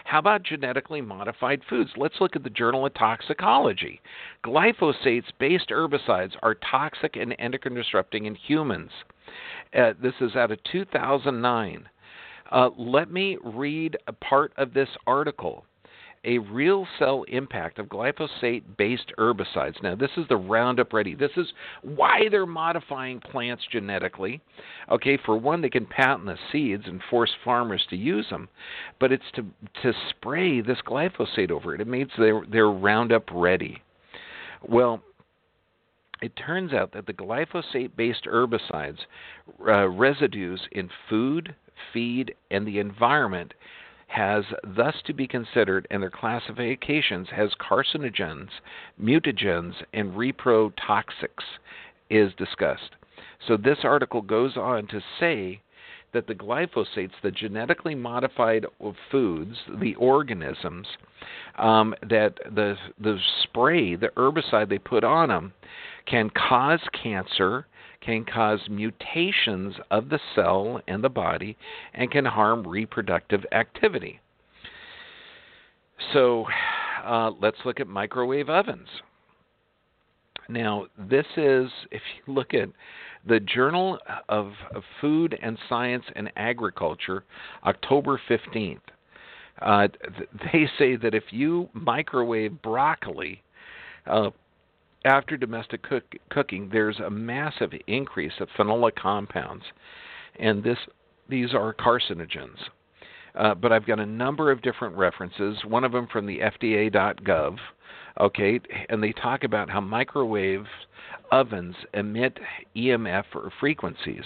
How 0.06 0.20
about 0.20 0.44
genetically 0.44 1.02
modified 1.02 1.62
foods? 1.70 1.92
Let's 1.96 2.20
look 2.20 2.36
at 2.36 2.44
the 2.44 2.50
Journal 2.50 2.86
of 2.86 2.94
Toxicology. 2.94 4.02
Glyphosate 4.44 5.24
based 5.40 5.70
herbicides 5.70 6.36
are 6.44 6.56
toxic 6.56 7.16
and 7.16 7.36
endocrine 7.40 7.76
disrupting 7.76 8.26
in 8.26 8.36
humans. 8.36 8.92
Uh, 9.74 9.94
this 10.02 10.14
is 10.20 10.36
out 10.36 10.52
of 10.52 10.62
2009. 10.64 11.90
Uh, 12.52 12.70
let 12.78 13.10
me 13.10 13.38
read 13.44 13.98
a 14.08 14.14
part 14.14 14.54
of 14.58 14.74
this 14.74 14.90
article 15.08 15.66
a 16.26 16.38
real 16.38 16.88
cell 17.00 17.24
impact 17.28 17.80
of 17.80 17.88
glyphosate 17.88 18.64
based 18.78 19.12
herbicides. 19.18 19.82
Now, 19.84 19.96
this 19.96 20.12
is 20.16 20.26
the 20.30 20.38
Roundup 20.38 20.94
Ready. 20.94 21.16
This 21.16 21.32
is 21.36 21.48
why 21.82 22.30
they're 22.32 22.46
modifying 22.46 23.20
plants 23.20 23.64
genetically. 23.72 24.42
Okay, 24.90 25.18
for 25.26 25.38
one, 25.38 25.62
they 25.62 25.70
can 25.70 25.86
patent 25.86 26.26
the 26.26 26.38
seeds 26.52 26.84
and 26.88 27.02
force 27.10 27.32
farmers 27.44 27.86
to 27.90 27.98
use 27.98 28.28
them, 28.30 28.48
but 29.00 29.12
it's 29.12 29.24
to, 29.36 29.46
to 29.82 29.94
spray 30.10 30.62
this 30.62 30.80
glyphosate 30.88 31.52
over 31.52 31.76
it. 31.76 31.82
It 31.82 31.88
makes 31.88 32.14
they're 32.18 32.72
Roundup 32.72 33.30
Ready. 33.32 33.82
Well, 34.66 35.04
it 36.22 36.34
turns 36.38 36.72
out 36.72 36.94
that 36.94 37.06
the 37.06 37.14
glyphosate 37.14 37.98
based 37.98 38.26
herbicides, 38.26 39.00
uh, 39.68 39.90
residues 39.90 40.62
in 40.72 40.90
food, 41.10 41.54
feed, 41.92 42.34
and 42.50 42.66
the 42.66 42.80
environment 42.80 43.54
has 44.14 44.44
thus 44.76 44.94
to 45.06 45.14
be 45.14 45.28
considered 45.28 45.88
in 45.90 46.00
their 46.00 46.12
classifications 46.12 47.28
as 47.36 47.50
carcinogens, 47.60 48.50
mutagens, 49.02 49.74
and 49.92 50.14
reprotoxics 50.14 51.44
is 52.12 52.32
discussed. 52.38 52.92
So 53.48 53.58
this 53.58 53.80
article 53.84 54.22
goes 54.22 54.56
on 54.56 54.86
to 54.88 55.02
say 55.20 55.62
that 56.14 56.28
the 56.28 56.36
glyphosates, 56.36 57.14
the 57.24 57.32
genetically 57.32 57.96
modified 57.96 58.68
foods, 59.10 59.58
the 59.82 59.96
organisms, 59.96 60.86
um, 61.58 61.96
that 62.08 62.38
the 62.54 62.76
the 63.00 63.18
spray, 63.42 63.96
the 63.96 64.10
herbicide 64.10 64.70
they 64.70 64.78
put 64.78 65.04
on 65.04 65.30
them, 65.30 65.54
can 66.06 66.30
cause 66.30 66.82
cancer, 67.02 67.66
can 68.06 68.26
cause 68.26 68.60
mutations 68.70 69.76
of 69.92 70.10
the 70.10 70.20
cell 70.36 70.82
and 70.88 71.04
the 71.04 71.10
body 71.10 71.58
and 71.94 72.12
can 72.12 72.26
harm 72.26 72.68
reproductive 72.68 73.46
activity. 73.52 74.20
So 76.12 76.46
uh, 77.06 77.32
let's 77.42 77.58
look 77.66 77.80
at 77.80 77.88
microwave 77.88 78.50
ovens. 78.50 78.88
Now, 80.50 80.88
this 80.98 81.26
is, 81.38 81.70
if 81.92 82.02
you 82.18 82.34
look 82.34 82.54
at 82.54 82.70
the 83.26 83.40
Journal 83.40 83.98
of 84.28 84.52
Food 85.00 85.38
and 85.42 85.58
Science 85.70 86.04
and 86.16 86.32
Agriculture, 86.36 87.24
October 87.66 88.20
15th, 88.30 88.80
uh, 89.62 89.88
they 90.52 90.68
say 90.78 90.96
that 90.98 91.14
if 91.14 91.24
you 91.32 91.70
microwave 91.74 92.62
broccoli, 92.62 93.42
uh, 94.08 94.32
after 95.06 95.38
domestic 95.38 95.84
cook, 95.84 96.04
cooking, 96.30 96.70
there's 96.72 97.00
a 97.00 97.10
massive 97.10 97.72
increase 97.88 98.34
of 98.40 98.48
phenolic 98.58 98.96
compounds, 98.96 99.66
and 100.40 100.64
this 100.64 100.78
these 101.30 101.54
are 101.54 101.74
carcinogens. 101.74 102.58
Uh, 103.36 103.56
but 103.56 103.72
I've 103.72 103.86
got 103.86 104.00
a 104.00 104.06
number 104.06 104.52
of 104.52 104.62
different 104.62 104.96
references. 104.96 105.58
One 105.66 105.84
of 105.84 105.92
them 105.92 106.08
from 106.12 106.28
the 106.28 106.40
FDA.gov, 106.40 107.58
okay, 108.20 108.60
and 108.90 109.02
they 109.02 109.12
talk 109.14 109.44
about 109.44 109.70
how 109.70 109.82
microwave 109.82 110.66
ovens 111.32 111.76
emit 111.94 112.38
EMF 112.76 113.24
or 113.34 113.52
frequencies. 113.60 114.24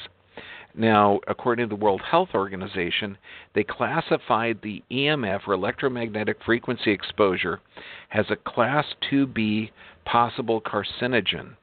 Now, 0.79 1.21
according 1.27 1.67
to 1.67 1.75
the 1.75 1.83
World 1.83 2.03
Health 2.03 2.29
Organization, 2.35 3.17
they 3.55 3.63
classified 3.63 4.59
the 4.61 4.83
EMF 4.91 5.47
or 5.47 5.53
electromagnetic 5.53 6.37
frequency 6.45 6.91
exposure 6.91 7.61
as 8.11 8.27
a 8.29 8.35
class 8.35 8.85
2B 9.11 9.71
possible 10.05 10.61
carcinogen. 10.61 11.55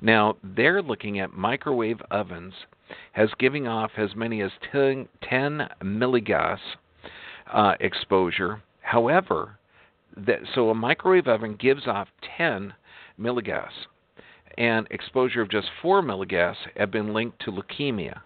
Now, 0.00 0.36
they're 0.44 0.82
looking 0.82 1.18
at 1.18 1.32
microwave 1.32 2.00
ovens 2.12 2.54
as 3.16 3.28
giving 3.40 3.66
off 3.66 3.90
as 3.96 4.14
many 4.14 4.40
as 4.40 4.52
10, 4.70 5.08
10 5.28 5.68
milligauss 5.82 6.60
uh, 7.52 7.74
exposure. 7.80 8.62
However, 8.82 9.58
that, 10.16 10.42
so 10.54 10.70
a 10.70 10.76
microwave 10.76 11.26
oven 11.26 11.56
gives 11.58 11.88
off 11.88 12.06
10 12.36 12.72
milligauss, 13.18 13.88
and 14.56 14.86
exposure 14.92 15.42
of 15.42 15.50
just 15.50 15.70
4 15.82 16.02
milligauss 16.02 16.56
have 16.76 16.92
been 16.92 17.12
linked 17.12 17.40
to 17.40 17.50
leukemia. 17.50 18.20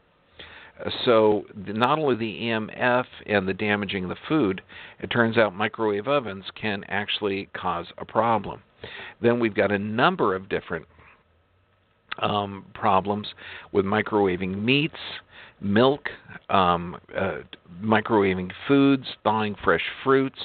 So 1.05 1.45
not 1.57 1.99
only 1.99 2.15
the 2.17 2.41
EMF 2.43 3.05
and 3.27 3.49
the 3.49 3.55
damaging 3.55 4.05
of 4.05 4.11
the 4.11 4.17
food, 4.29 4.63
it 5.01 5.09
turns 5.09 5.37
out 5.37 5.55
microwave 5.55 6.07
ovens 6.07 6.45
can 6.61 6.85
actually 6.89 7.49
cause 7.53 7.87
a 7.99 8.05
problem. 8.05 8.63
Then 9.21 9.41
we've 9.41 9.55
got 9.55 9.73
a 9.73 9.79
number 9.79 10.35
of 10.35 10.49
different 10.49 10.87
um, 12.21 12.65
problems 12.75 13.27
with 13.73 13.85
microwaving 13.85 14.63
meats, 14.63 14.99
milk, 15.61 16.09
um, 16.49 16.97
uh, 17.17 17.39
microwaving 17.83 18.51
foods, 18.67 19.05
thawing 19.25 19.57
fresh 19.65 19.85
fruits, 20.05 20.39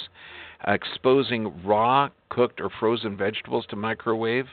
exposing 0.68 1.54
raw, 1.66 2.10
cooked, 2.30 2.62
or 2.62 2.70
frozen 2.80 3.18
vegetables 3.18 3.66
to 3.70 3.76
microwave. 3.76 4.48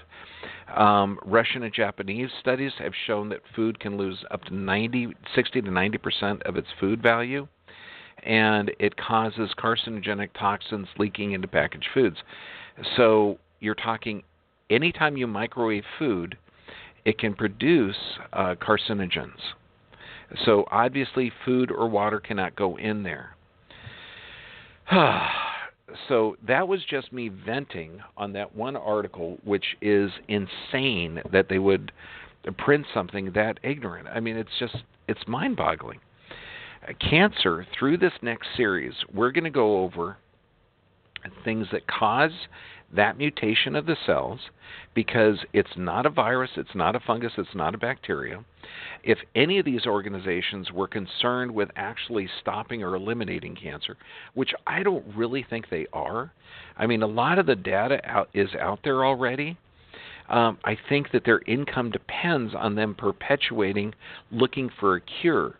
Um, 0.74 1.18
Russian 1.24 1.62
and 1.62 1.72
Japanese 1.72 2.30
studies 2.40 2.72
have 2.78 2.92
shown 3.06 3.28
that 3.30 3.40
food 3.54 3.80
can 3.80 3.96
lose 3.96 4.24
up 4.30 4.42
to 4.44 4.54
90, 4.54 5.14
60 5.34 5.62
to 5.62 5.70
90 5.70 5.98
percent 5.98 6.42
of 6.44 6.56
its 6.56 6.68
food 6.78 7.02
value, 7.02 7.46
and 8.24 8.70
it 8.78 8.96
causes 8.96 9.50
carcinogenic 9.58 10.30
toxins 10.38 10.88
leaking 10.98 11.32
into 11.32 11.48
packaged 11.48 11.88
foods. 11.92 12.16
So 12.96 13.38
you're 13.60 13.74
talking 13.74 14.22
anytime 14.68 15.16
you 15.16 15.26
microwave 15.26 15.84
food, 15.98 16.36
it 17.04 17.18
can 17.18 17.34
produce 17.34 17.96
uh, 18.32 18.54
carcinogens. 18.56 19.40
So 20.44 20.64
obviously, 20.70 21.32
food 21.44 21.72
or 21.72 21.88
water 21.88 22.20
cannot 22.20 22.54
go 22.54 22.76
in 22.78 23.02
there. 23.02 23.36
so 26.08 26.36
that 26.46 26.66
was 26.66 26.80
just 26.88 27.12
me 27.12 27.28
venting 27.28 28.00
on 28.16 28.32
that 28.34 28.54
one 28.54 28.76
article, 28.76 29.38
which 29.44 29.76
is 29.80 30.10
insane 30.28 31.20
that 31.32 31.48
they 31.48 31.58
would 31.58 31.92
print 32.58 32.86
something 32.94 33.32
that 33.34 33.58
ignorant. 33.62 34.08
I 34.08 34.20
mean, 34.20 34.36
it's 34.36 34.50
just 34.58 34.76
it's 35.08 35.20
mind-boggling. 35.26 36.00
Cancer 36.98 37.66
through 37.78 37.98
this 37.98 38.12
next 38.22 38.48
series, 38.56 38.94
we're 39.12 39.32
going 39.32 39.44
to 39.44 39.50
go 39.50 39.82
over 39.82 40.16
things 41.44 41.66
that 41.72 41.86
cause 41.86 42.32
that 42.94 43.16
mutation 43.16 43.76
of 43.76 43.86
the 43.86 43.96
cells 44.04 44.40
because 44.94 45.38
it's 45.52 45.76
not 45.76 46.06
a 46.06 46.10
virus, 46.10 46.50
it's 46.56 46.74
not 46.74 46.96
a 46.96 47.00
fungus, 47.00 47.32
it's 47.38 47.54
not 47.54 47.74
a 47.74 47.78
bacteria. 47.78 48.44
If 49.02 49.18
any 49.34 49.58
of 49.58 49.64
these 49.64 49.86
organizations 49.86 50.72
were 50.72 50.88
concerned 50.88 51.52
with 51.52 51.70
actually 51.76 52.28
stopping 52.40 52.82
or 52.82 52.96
eliminating 52.96 53.56
cancer, 53.56 53.96
which 54.34 54.52
I 54.66 54.82
don't 54.82 55.04
really 55.16 55.46
think 55.48 55.68
they 55.68 55.86
are, 55.92 56.32
I 56.76 56.86
mean, 56.86 57.02
a 57.02 57.06
lot 57.06 57.38
of 57.38 57.46
the 57.46 57.56
data 57.56 58.00
out, 58.04 58.28
is 58.34 58.48
out 58.60 58.80
there 58.82 59.04
already. 59.04 59.56
Um, 60.28 60.58
I 60.64 60.76
think 60.88 61.10
that 61.12 61.24
their 61.24 61.40
income 61.46 61.90
depends 61.90 62.54
on 62.54 62.74
them 62.74 62.94
perpetuating 62.94 63.94
looking 64.30 64.70
for 64.78 64.96
a 64.96 65.00
cure. 65.00 65.56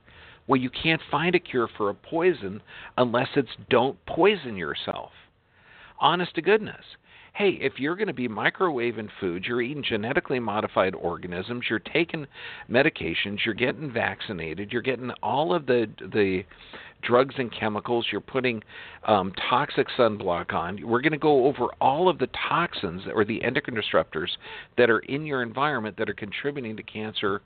Well, 0.47 0.61
you 0.61 0.71
can't 0.71 1.03
find 1.11 1.35
a 1.35 1.41
cure 1.41 1.69
for 1.77 1.91
a 1.91 1.95
poison 1.95 2.63
unless 2.97 3.29
it's 3.37 3.51
don't 3.69 3.99
poison 4.07 4.57
yourself. 4.57 5.11
Honest 6.01 6.35
to 6.37 6.43
goodness 6.43 6.85
hey, 7.35 7.59
if 7.61 7.75
you're 7.79 7.97
going 7.97 8.09
to 8.09 8.15
be 8.15 8.29
microwaving 8.29 9.09
foods, 9.21 9.47
you're 9.47 9.63
eating 9.63 9.83
genetically 9.83 10.39
modified 10.39 10.95
organisms, 10.95 11.65
you're 11.71 11.79
taking 11.79 12.27
medications, 12.71 13.39
you're 13.45 13.55
getting 13.55 13.93
vaccinated, 13.93 14.73
you're 14.73 14.83
getting 14.83 15.11
all 15.23 15.55
of 15.55 15.67
the 15.67 15.87
the 16.13 16.45
drugs 17.03 17.35
and 17.39 17.51
chemicals, 17.53 18.07
you're 18.13 18.21
putting 18.21 18.63
um, 19.07 19.33
toxic 19.49 19.87
sunblock 19.99 20.53
on. 20.53 20.87
We're 20.87 21.01
going 21.01 21.13
to 21.13 21.19
go 21.19 21.47
over 21.47 21.69
all 21.81 22.09
of 22.09 22.19
the 22.19 22.29
toxins 22.49 23.03
or 23.15 23.25
the 23.25 23.43
endocrine 23.43 23.77
disruptors 23.77 24.29
that 24.77 24.91
are 24.91 25.01
in 25.01 25.25
your 25.25 25.43
environment 25.43 25.97
that 25.97 26.11
are 26.11 26.15
contributing 26.15 26.77
to 26.77 26.83
cancer 26.83 27.43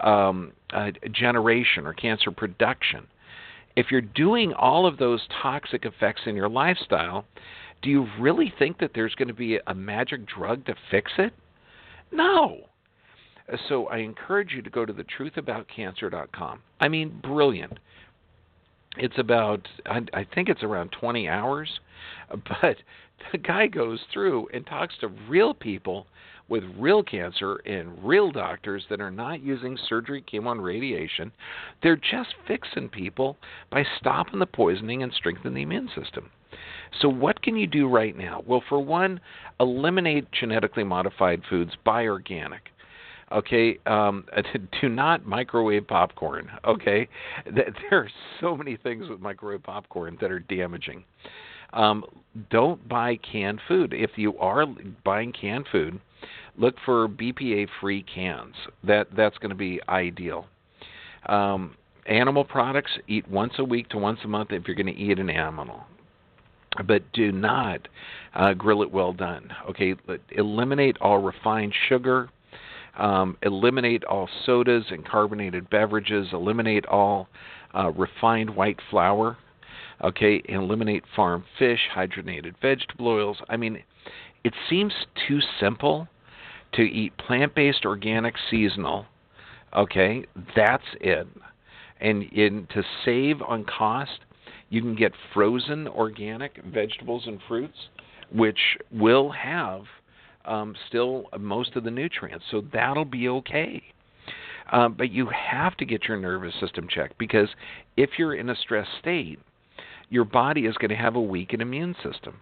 um, 0.00 0.52
uh, 0.72 0.90
generation 1.12 1.86
or 1.86 1.92
cancer 1.92 2.30
production. 2.30 3.06
If 3.76 3.86
you're 3.90 4.00
doing 4.00 4.52
all 4.52 4.86
of 4.86 4.98
those 4.98 5.20
toxic 5.42 5.84
effects 5.84 6.22
in 6.26 6.36
your 6.36 6.48
lifestyle, 6.48 7.24
do 7.84 7.90
you 7.90 8.06
really 8.18 8.52
think 8.58 8.78
that 8.78 8.92
there's 8.94 9.14
going 9.14 9.28
to 9.28 9.34
be 9.34 9.58
a 9.66 9.74
magic 9.74 10.26
drug 10.26 10.64
to 10.64 10.74
fix 10.90 11.12
it? 11.18 11.34
No. 12.10 12.60
So 13.68 13.88
I 13.88 13.98
encourage 13.98 14.52
you 14.52 14.62
to 14.62 14.70
go 14.70 14.86
to 14.86 14.92
the 14.92 15.04
thetruthaboutcancer.com. 15.04 16.60
I 16.80 16.88
mean, 16.88 17.20
brilliant. 17.22 17.78
It's 18.96 19.18
about, 19.18 19.68
I, 19.84 20.00
I 20.14 20.26
think 20.34 20.48
it's 20.48 20.62
around 20.62 20.92
20 20.98 21.28
hours, 21.28 21.68
but 22.30 22.76
the 23.32 23.38
guy 23.38 23.66
goes 23.66 24.00
through 24.12 24.48
and 24.54 24.66
talks 24.66 24.94
to 25.00 25.08
real 25.28 25.52
people 25.52 26.06
with 26.48 26.64
real 26.78 27.02
cancer 27.02 27.56
and 27.66 28.02
real 28.02 28.30
doctors 28.30 28.84
that 28.88 29.00
are 29.00 29.10
not 29.10 29.42
using 29.42 29.76
surgery, 29.88 30.24
chemo, 30.32 30.52
and 30.52 30.64
radiation. 30.64 31.32
They're 31.82 31.96
just 31.96 32.34
fixing 32.46 32.88
people 32.88 33.36
by 33.70 33.84
stopping 33.98 34.38
the 34.38 34.46
poisoning 34.46 35.02
and 35.02 35.12
strengthening 35.12 35.54
the 35.54 35.62
immune 35.62 35.90
system. 35.94 36.30
So, 37.00 37.08
what 37.08 37.42
can 37.42 37.56
you 37.56 37.66
do 37.66 37.88
right 37.88 38.16
now? 38.16 38.42
Well, 38.46 38.62
for 38.68 38.80
one, 38.80 39.20
eliminate 39.60 40.30
genetically 40.32 40.84
modified 40.84 41.42
foods, 41.48 41.72
buy 41.84 42.06
organic. 42.06 42.70
Okay, 43.32 43.78
um, 43.86 44.24
do 44.80 44.88
not 44.88 45.26
microwave 45.26 45.86
popcorn. 45.86 46.50
Okay, 46.64 47.08
there 47.54 47.98
are 47.98 48.10
so 48.40 48.56
many 48.56 48.76
things 48.76 49.08
with 49.08 49.20
microwave 49.20 49.62
popcorn 49.62 50.16
that 50.20 50.30
are 50.30 50.40
damaging. 50.40 51.04
Um, 51.72 52.04
don't 52.50 52.86
buy 52.88 53.16
canned 53.16 53.60
food. 53.66 53.92
If 53.92 54.12
you 54.16 54.38
are 54.38 54.66
buying 55.04 55.32
canned 55.32 55.66
food, 55.72 56.00
look 56.56 56.76
for 56.84 57.08
BPA-free 57.08 58.04
cans. 58.04 58.54
That 58.84 59.08
that's 59.16 59.36
going 59.38 59.50
to 59.50 59.56
be 59.56 59.80
ideal. 59.88 60.46
Um, 61.26 61.74
animal 62.06 62.44
products, 62.44 62.92
eat 63.08 63.28
once 63.28 63.54
a 63.58 63.64
week 63.64 63.88
to 63.88 63.98
once 63.98 64.20
a 64.24 64.28
month 64.28 64.52
if 64.52 64.68
you're 64.68 64.76
going 64.76 64.94
to 64.94 65.00
eat 65.00 65.18
an 65.18 65.30
animal 65.30 65.80
but 66.86 67.02
do 67.12 67.32
not 67.32 67.86
uh, 68.34 68.52
grill 68.54 68.82
it 68.82 68.90
well 68.90 69.12
done. 69.12 69.50
Okay, 69.70 69.94
eliminate 70.32 70.96
all 71.00 71.18
refined 71.18 71.72
sugar, 71.88 72.28
um, 72.98 73.36
eliminate 73.42 74.04
all 74.04 74.28
sodas 74.44 74.84
and 74.90 75.06
carbonated 75.06 75.68
beverages, 75.70 76.28
eliminate 76.32 76.86
all 76.86 77.28
uh, 77.74 77.90
refined 77.90 78.50
white 78.54 78.78
flour. 78.90 79.36
Okay, 80.02 80.42
eliminate 80.48 81.04
farm 81.14 81.44
fish, 81.58 81.80
hydrogenated 81.94 82.54
vegetable 82.60 83.08
oils. 83.08 83.38
I 83.48 83.56
mean, 83.56 83.82
it 84.42 84.52
seems 84.68 84.92
too 85.28 85.38
simple 85.60 86.08
to 86.74 86.82
eat 86.82 87.16
plant-based, 87.16 87.84
organic, 87.84 88.34
seasonal. 88.50 89.06
Okay, 89.74 90.26
that's 90.56 90.84
it. 91.00 91.26
And 92.00 92.24
in 92.24 92.66
to 92.74 92.82
save 93.04 93.40
on 93.40 93.64
cost, 93.64 94.20
you 94.74 94.80
can 94.82 94.96
get 94.96 95.12
frozen 95.32 95.86
organic 95.86 96.60
vegetables 96.64 97.22
and 97.26 97.38
fruits, 97.46 97.76
which 98.32 98.58
will 98.90 99.30
have 99.30 99.82
um, 100.44 100.74
still 100.88 101.26
most 101.38 101.76
of 101.76 101.84
the 101.84 101.90
nutrients. 101.92 102.44
So 102.50 102.64
that'll 102.72 103.04
be 103.04 103.28
okay. 103.28 103.82
Um, 104.72 104.94
but 104.98 105.12
you 105.12 105.28
have 105.28 105.76
to 105.76 105.84
get 105.84 106.08
your 106.08 106.16
nervous 106.16 106.54
system 106.58 106.88
checked 106.88 107.16
because 107.18 107.48
if 107.96 108.10
you're 108.18 108.34
in 108.34 108.50
a 108.50 108.56
stress 108.56 108.88
state, 108.98 109.38
your 110.10 110.24
body 110.24 110.62
is 110.66 110.76
going 110.76 110.88
to 110.88 110.96
have 110.96 111.14
a 111.14 111.20
weakened 111.20 111.62
immune 111.62 111.94
system 112.02 112.40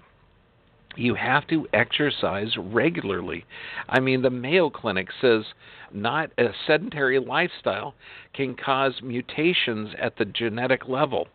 you 0.96 1.14
have 1.14 1.46
to 1.48 1.66
exercise 1.72 2.55
regularly. 2.57 3.44
I 3.88 4.00
mean, 4.00 4.22
the 4.22 4.31
Mayo 4.31 4.70
Clinic 4.70 5.09
says 5.20 5.44
not 5.92 6.31
a 6.38 6.48
sedentary 6.66 7.18
lifestyle 7.18 7.94
can 8.35 8.55
cause 8.55 9.00
mutations 9.02 9.90
at 9.98 10.16
the 10.16 10.24
genetic 10.24 10.88
level, 10.88 11.28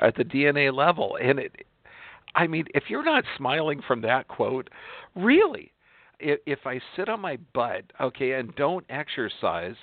at 0.00 0.16
the 0.16 0.24
DNA 0.24 0.72
level. 0.72 1.18
And 1.20 1.38
it, 1.38 1.64
I 2.34 2.46
mean, 2.46 2.66
if 2.74 2.84
you're 2.88 3.04
not 3.04 3.24
smiling 3.36 3.82
from 3.86 4.02
that 4.02 4.28
quote, 4.28 4.68
really, 5.14 5.72
if 6.20 6.66
I 6.66 6.80
sit 6.96 7.08
on 7.08 7.20
my 7.20 7.38
butt, 7.54 7.84
okay, 8.00 8.32
and 8.32 8.54
don't 8.56 8.84
exercise, 8.88 9.76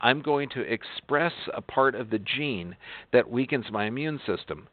I'm 0.00 0.20
going 0.20 0.48
to 0.50 0.60
express 0.60 1.32
a 1.54 1.62
part 1.62 1.94
of 1.94 2.10
the 2.10 2.18
gene 2.18 2.76
that 3.12 3.30
weakens 3.30 3.66
my 3.70 3.86
immune 3.86 4.20
system. 4.26 4.68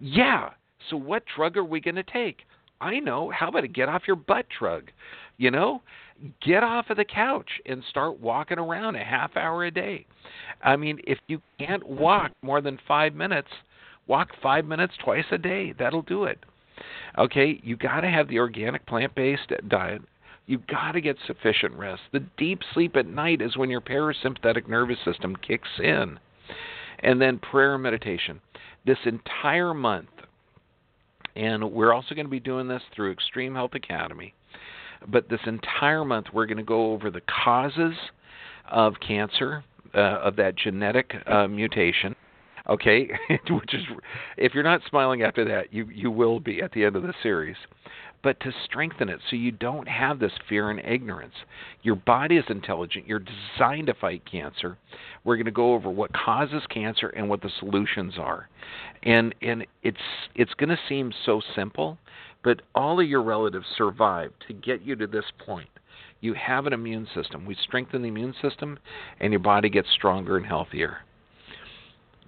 Yeah. 0.00 0.50
So 0.90 0.96
what 0.96 1.24
drug 1.36 1.56
are 1.56 1.64
we 1.64 1.80
going 1.80 1.94
to 1.96 2.02
take? 2.02 2.44
I 2.84 2.98
know. 2.98 3.30
How 3.30 3.48
about 3.48 3.64
a 3.64 3.68
get 3.68 3.88
off 3.88 4.02
your 4.06 4.16
butt 4.16 4.44
drug? 4.58 4.90
You 5.38 5.50
know, 5.50 5.80
get 6.44 6.62
off 6.62 6.90
of 6.90 6.98
the 6.98 7.04
couch 7.04 7.48
and 7.64 7.82
start 7.88 8.20
walking 8.20 8.58
around 8.58 8.96
a 8.96 9.02
half 9.02 9.36
hour 9.38 9.64
a 9.64 9.70
day. 9.70 10.06
I 10.62 10.76
mean, 10.76 11.00
if 11.04 11.18
you 11.26 11.40
can't 11.58 11.88
walk 11.88 12.32
more 12.42 12.60
than 12.60 12.78
five 12.86 13.14
minutes, 13.14 13.48
walk 14.06 14.28
five 14.42 14.66
minutes 14.66 14.92
twice 15.02 15.24
a 15.32 15.38
day. 15.38 15.72
That'll 15.78 16.02
do 16.02 16.24
it. 16.24 16.38
Okay, 17.16 17.58
you 17.64 17.76
got 17.76 18.02
to 18.02 18.10
have 18.10 18.28
the 18.28 18.38
organic 18.38 18.86
plant 18.86 19.14
based 19.14 19.50
diet. 19.68 20.02
You 20.46 20.58
got 20.70 20.92
to 20.92 21.00
get 21.00 21.16
sufficient 21.26 21.72
rest. 21.74 22.02
The 22.12 22.24
deep 22.36 22.60
sleep 22.74 22.96
at 22.96 23.06
night 23.06 23.40
is 23.40 23.56
when 23.56 23.70
your 23.70 23.80
parasympathetic 23.80 24.68
nervous 24.68 24.98
system 25.06 25.36
kicks 25.36 25.70
in. 25.78 26.18
And 26.98 27.18
then 27.20 27.38
prayer 27.38 27.74
and 27.74 27.82
meditation. 27.82 28.40
This 28.84 28.98
entire 29.06 29.72
month, 29.72 30.10
and 31.36 31.72
we're 31.72 31.92
also 31.92 32.14
going 32.14 32.26
to 32.26 32.30
be 32.30 32.40
doing 32.40 32.68
this 32.68 32.82
through 32.94 33.12
Extreme 33.12 33.54
Health 33.54 33.74
Academy. 33.74 34.34
But 35.06 35.28
this 35.28 35.40
entire 35.46 36.04
month, 36.04 36.26
we're 36.32 36.46
going 36.46 36.58
to 36.58 36.62
go 36.62 36.92
over 36.92 37.10
the 37.10 37.20
causes 37.44 37.94
of 38.70 38.94
cancer, 39.06 39.64
uh, 39.94 39.98
of 39.98 40.36
that 40.36 40.56
genetic 40.56 41.12
uh, 41.26 41.46
mutation. 41.46 42.14
Okay, 42.68 43.10
which 43.50 43.74
is 43.74 43.82
if 44.38 44.54
you're 44.54 44.64
not 44.64 44.80
smiling 44.88 45.22
after 45.22 45.44
that, 45.44 45.72
you 45.72 45.86
you 45.92 46.10
will 46.10 46.40
be 46.40 46.62
at 46.62 46.72
the 46.72 46.84
end 46.84 46.96
of 46.96 47.02
the 47.02 47.12
series 47.22 47.56
but 48.24 48.40
to 48.40 48.50
strengthen 48.64 49.10
it 49.10 49.20
so 49.28 49.36
you 49.36 49.52
don't 49.52 49.86
have 49.86 50.18
this 50.18 50.32
fear 50.48 50.70
and 50.70 50.80
ignorance. 50.80 51.34
Your 51.82 51.94
body 51.94 52.38
is 52.38 52.44
intelligent. 52.48 53.06
You're 53.06 53.20
designed 53.20 53.86
to 53.88 53.94
fight 53.94 54.22
cancer. 54.28 54.78
We're 55.22 55.36
going 55.36 55.44
to 55.44 55.52
go 55.52 55.74
over 55.74 55.90
what 55.90 56.10
causes 56.14 56.62
cancer 56.70 57.08
and 57.08 57.28
what 57.28 57.42
the 57.42 57.50
solutions 57.60 58.14
are. 58.18 58.48
And 59.02 59.34
and 59.42 59.66
it's 59.82 59.98
it's 60.34 60.54
going 60.54 60.70
to 60.70 60.78
seem 60.88 61.12
so 61.26 61.42
simple, 61.54 61.98
but 62.42 62.62
all 62.74 62.98
of 62.98 63.06
your 63.06 63.22
relatives 63.22 63.66
survived 63.76 64.32
to 64.48 64.54
get 64.54 64.82
you 64.82 64.96
to 64.96 65.06
this 65.06 65.26
point. 65.44 65.68
You 66.22 66.32
have 66.32 66.66
an 66.66 66.72
immune 66.72 67.06
system. 67.14 67.44
We 67.44 67.54
strengthen 67.62 68.00
the 68.00 68.08
immune 68.08 68.34
system 68.40 68.78
and 69.20 69.32
your 69.34 69.40
body 69.40 69.68
gets 69.68 69.88
stronger 69.94 70.38
and 70.38 70.46
healthier. 70.46 70.98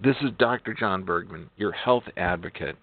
This 0.05 0.17
is 0.21 0.31
Dr. 0.39 0.75
John 0.75 1.05
Bergman, 1.05 1.49
your 1.57 1.73
health 1.73 2.05
advocate. 2.19 2.77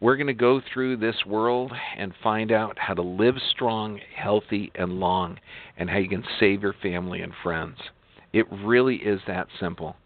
We're 0.00 0.16
going 0.16 0.26
to 0.26 0.34
go 0.34 0.60
through 0.72 0.96
this 0.98 1.24
world 1.26 1.72
and 1.96 2.12
find 2.22 2.52
out 2.52 2.78
how 2.78 2.94
to 2.94 3.02
live 3.02 3.36
strong, 3.52 4.00
healthy, 4.14 4.70
and 4.74 5.00
long, 5.00 5.38
and 5.76 5.88
how 5.88 5.98
you 5.98 6.08
can 6.08 6.24
save 6.40 6.62
your 6.62 6.74
family 6.82 7.22
and 7.22 7.32
friends. 7.42 7.76
It 8.32 8.46
really 8.50 8.96
is 8.96 9.20
that 9.26 9.46
simple. 9.60 9.96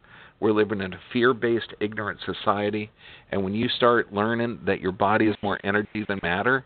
We're 0.40 0.52
living 0.52 0.82
in 0.82 0.92
a 0.92 1.00
fear 1.12 1.34
based, 1.34 1.72
ignorant 1.80 2.20
society. 2.24 2.90
And 3.32 3.42
when 3.42 3.54
you 3.54 3.68
start 3.68 4.12
learning 4.12 4.60
that 4.66 4.80
your 4.80 4.92
body 4.92 5.26
is 5.26 5.36
more 5.42 5.58
energy 5.64 6.04
than 6.06 6.20
matter, 6.22 6.64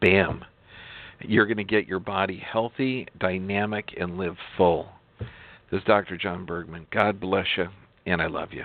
bam, 0.00 0.44
you're 1.20 1.46
going 1.46 1.58
to 1.58 1.64
get 1.64 1.86
your 1.86 1.98
body 1.98 2.38
healthy, 2.50 3.08
dynamic, 3.18 3.94
and 3.98 4.16
live 4.16 4.36
full. 4.56 4.88
This 5.70 5.80
is 5.80 5.84
Dr. 5.84 6.16
John 6.16 6.46
Bergman. 6.46 6.86
God 6.92 7.20
bless 7.20 7.46
you, 7.56 7.66
and 8.06 8.22
I 8.22 8.26
love 8.26 8.52
you. 8.52 8.64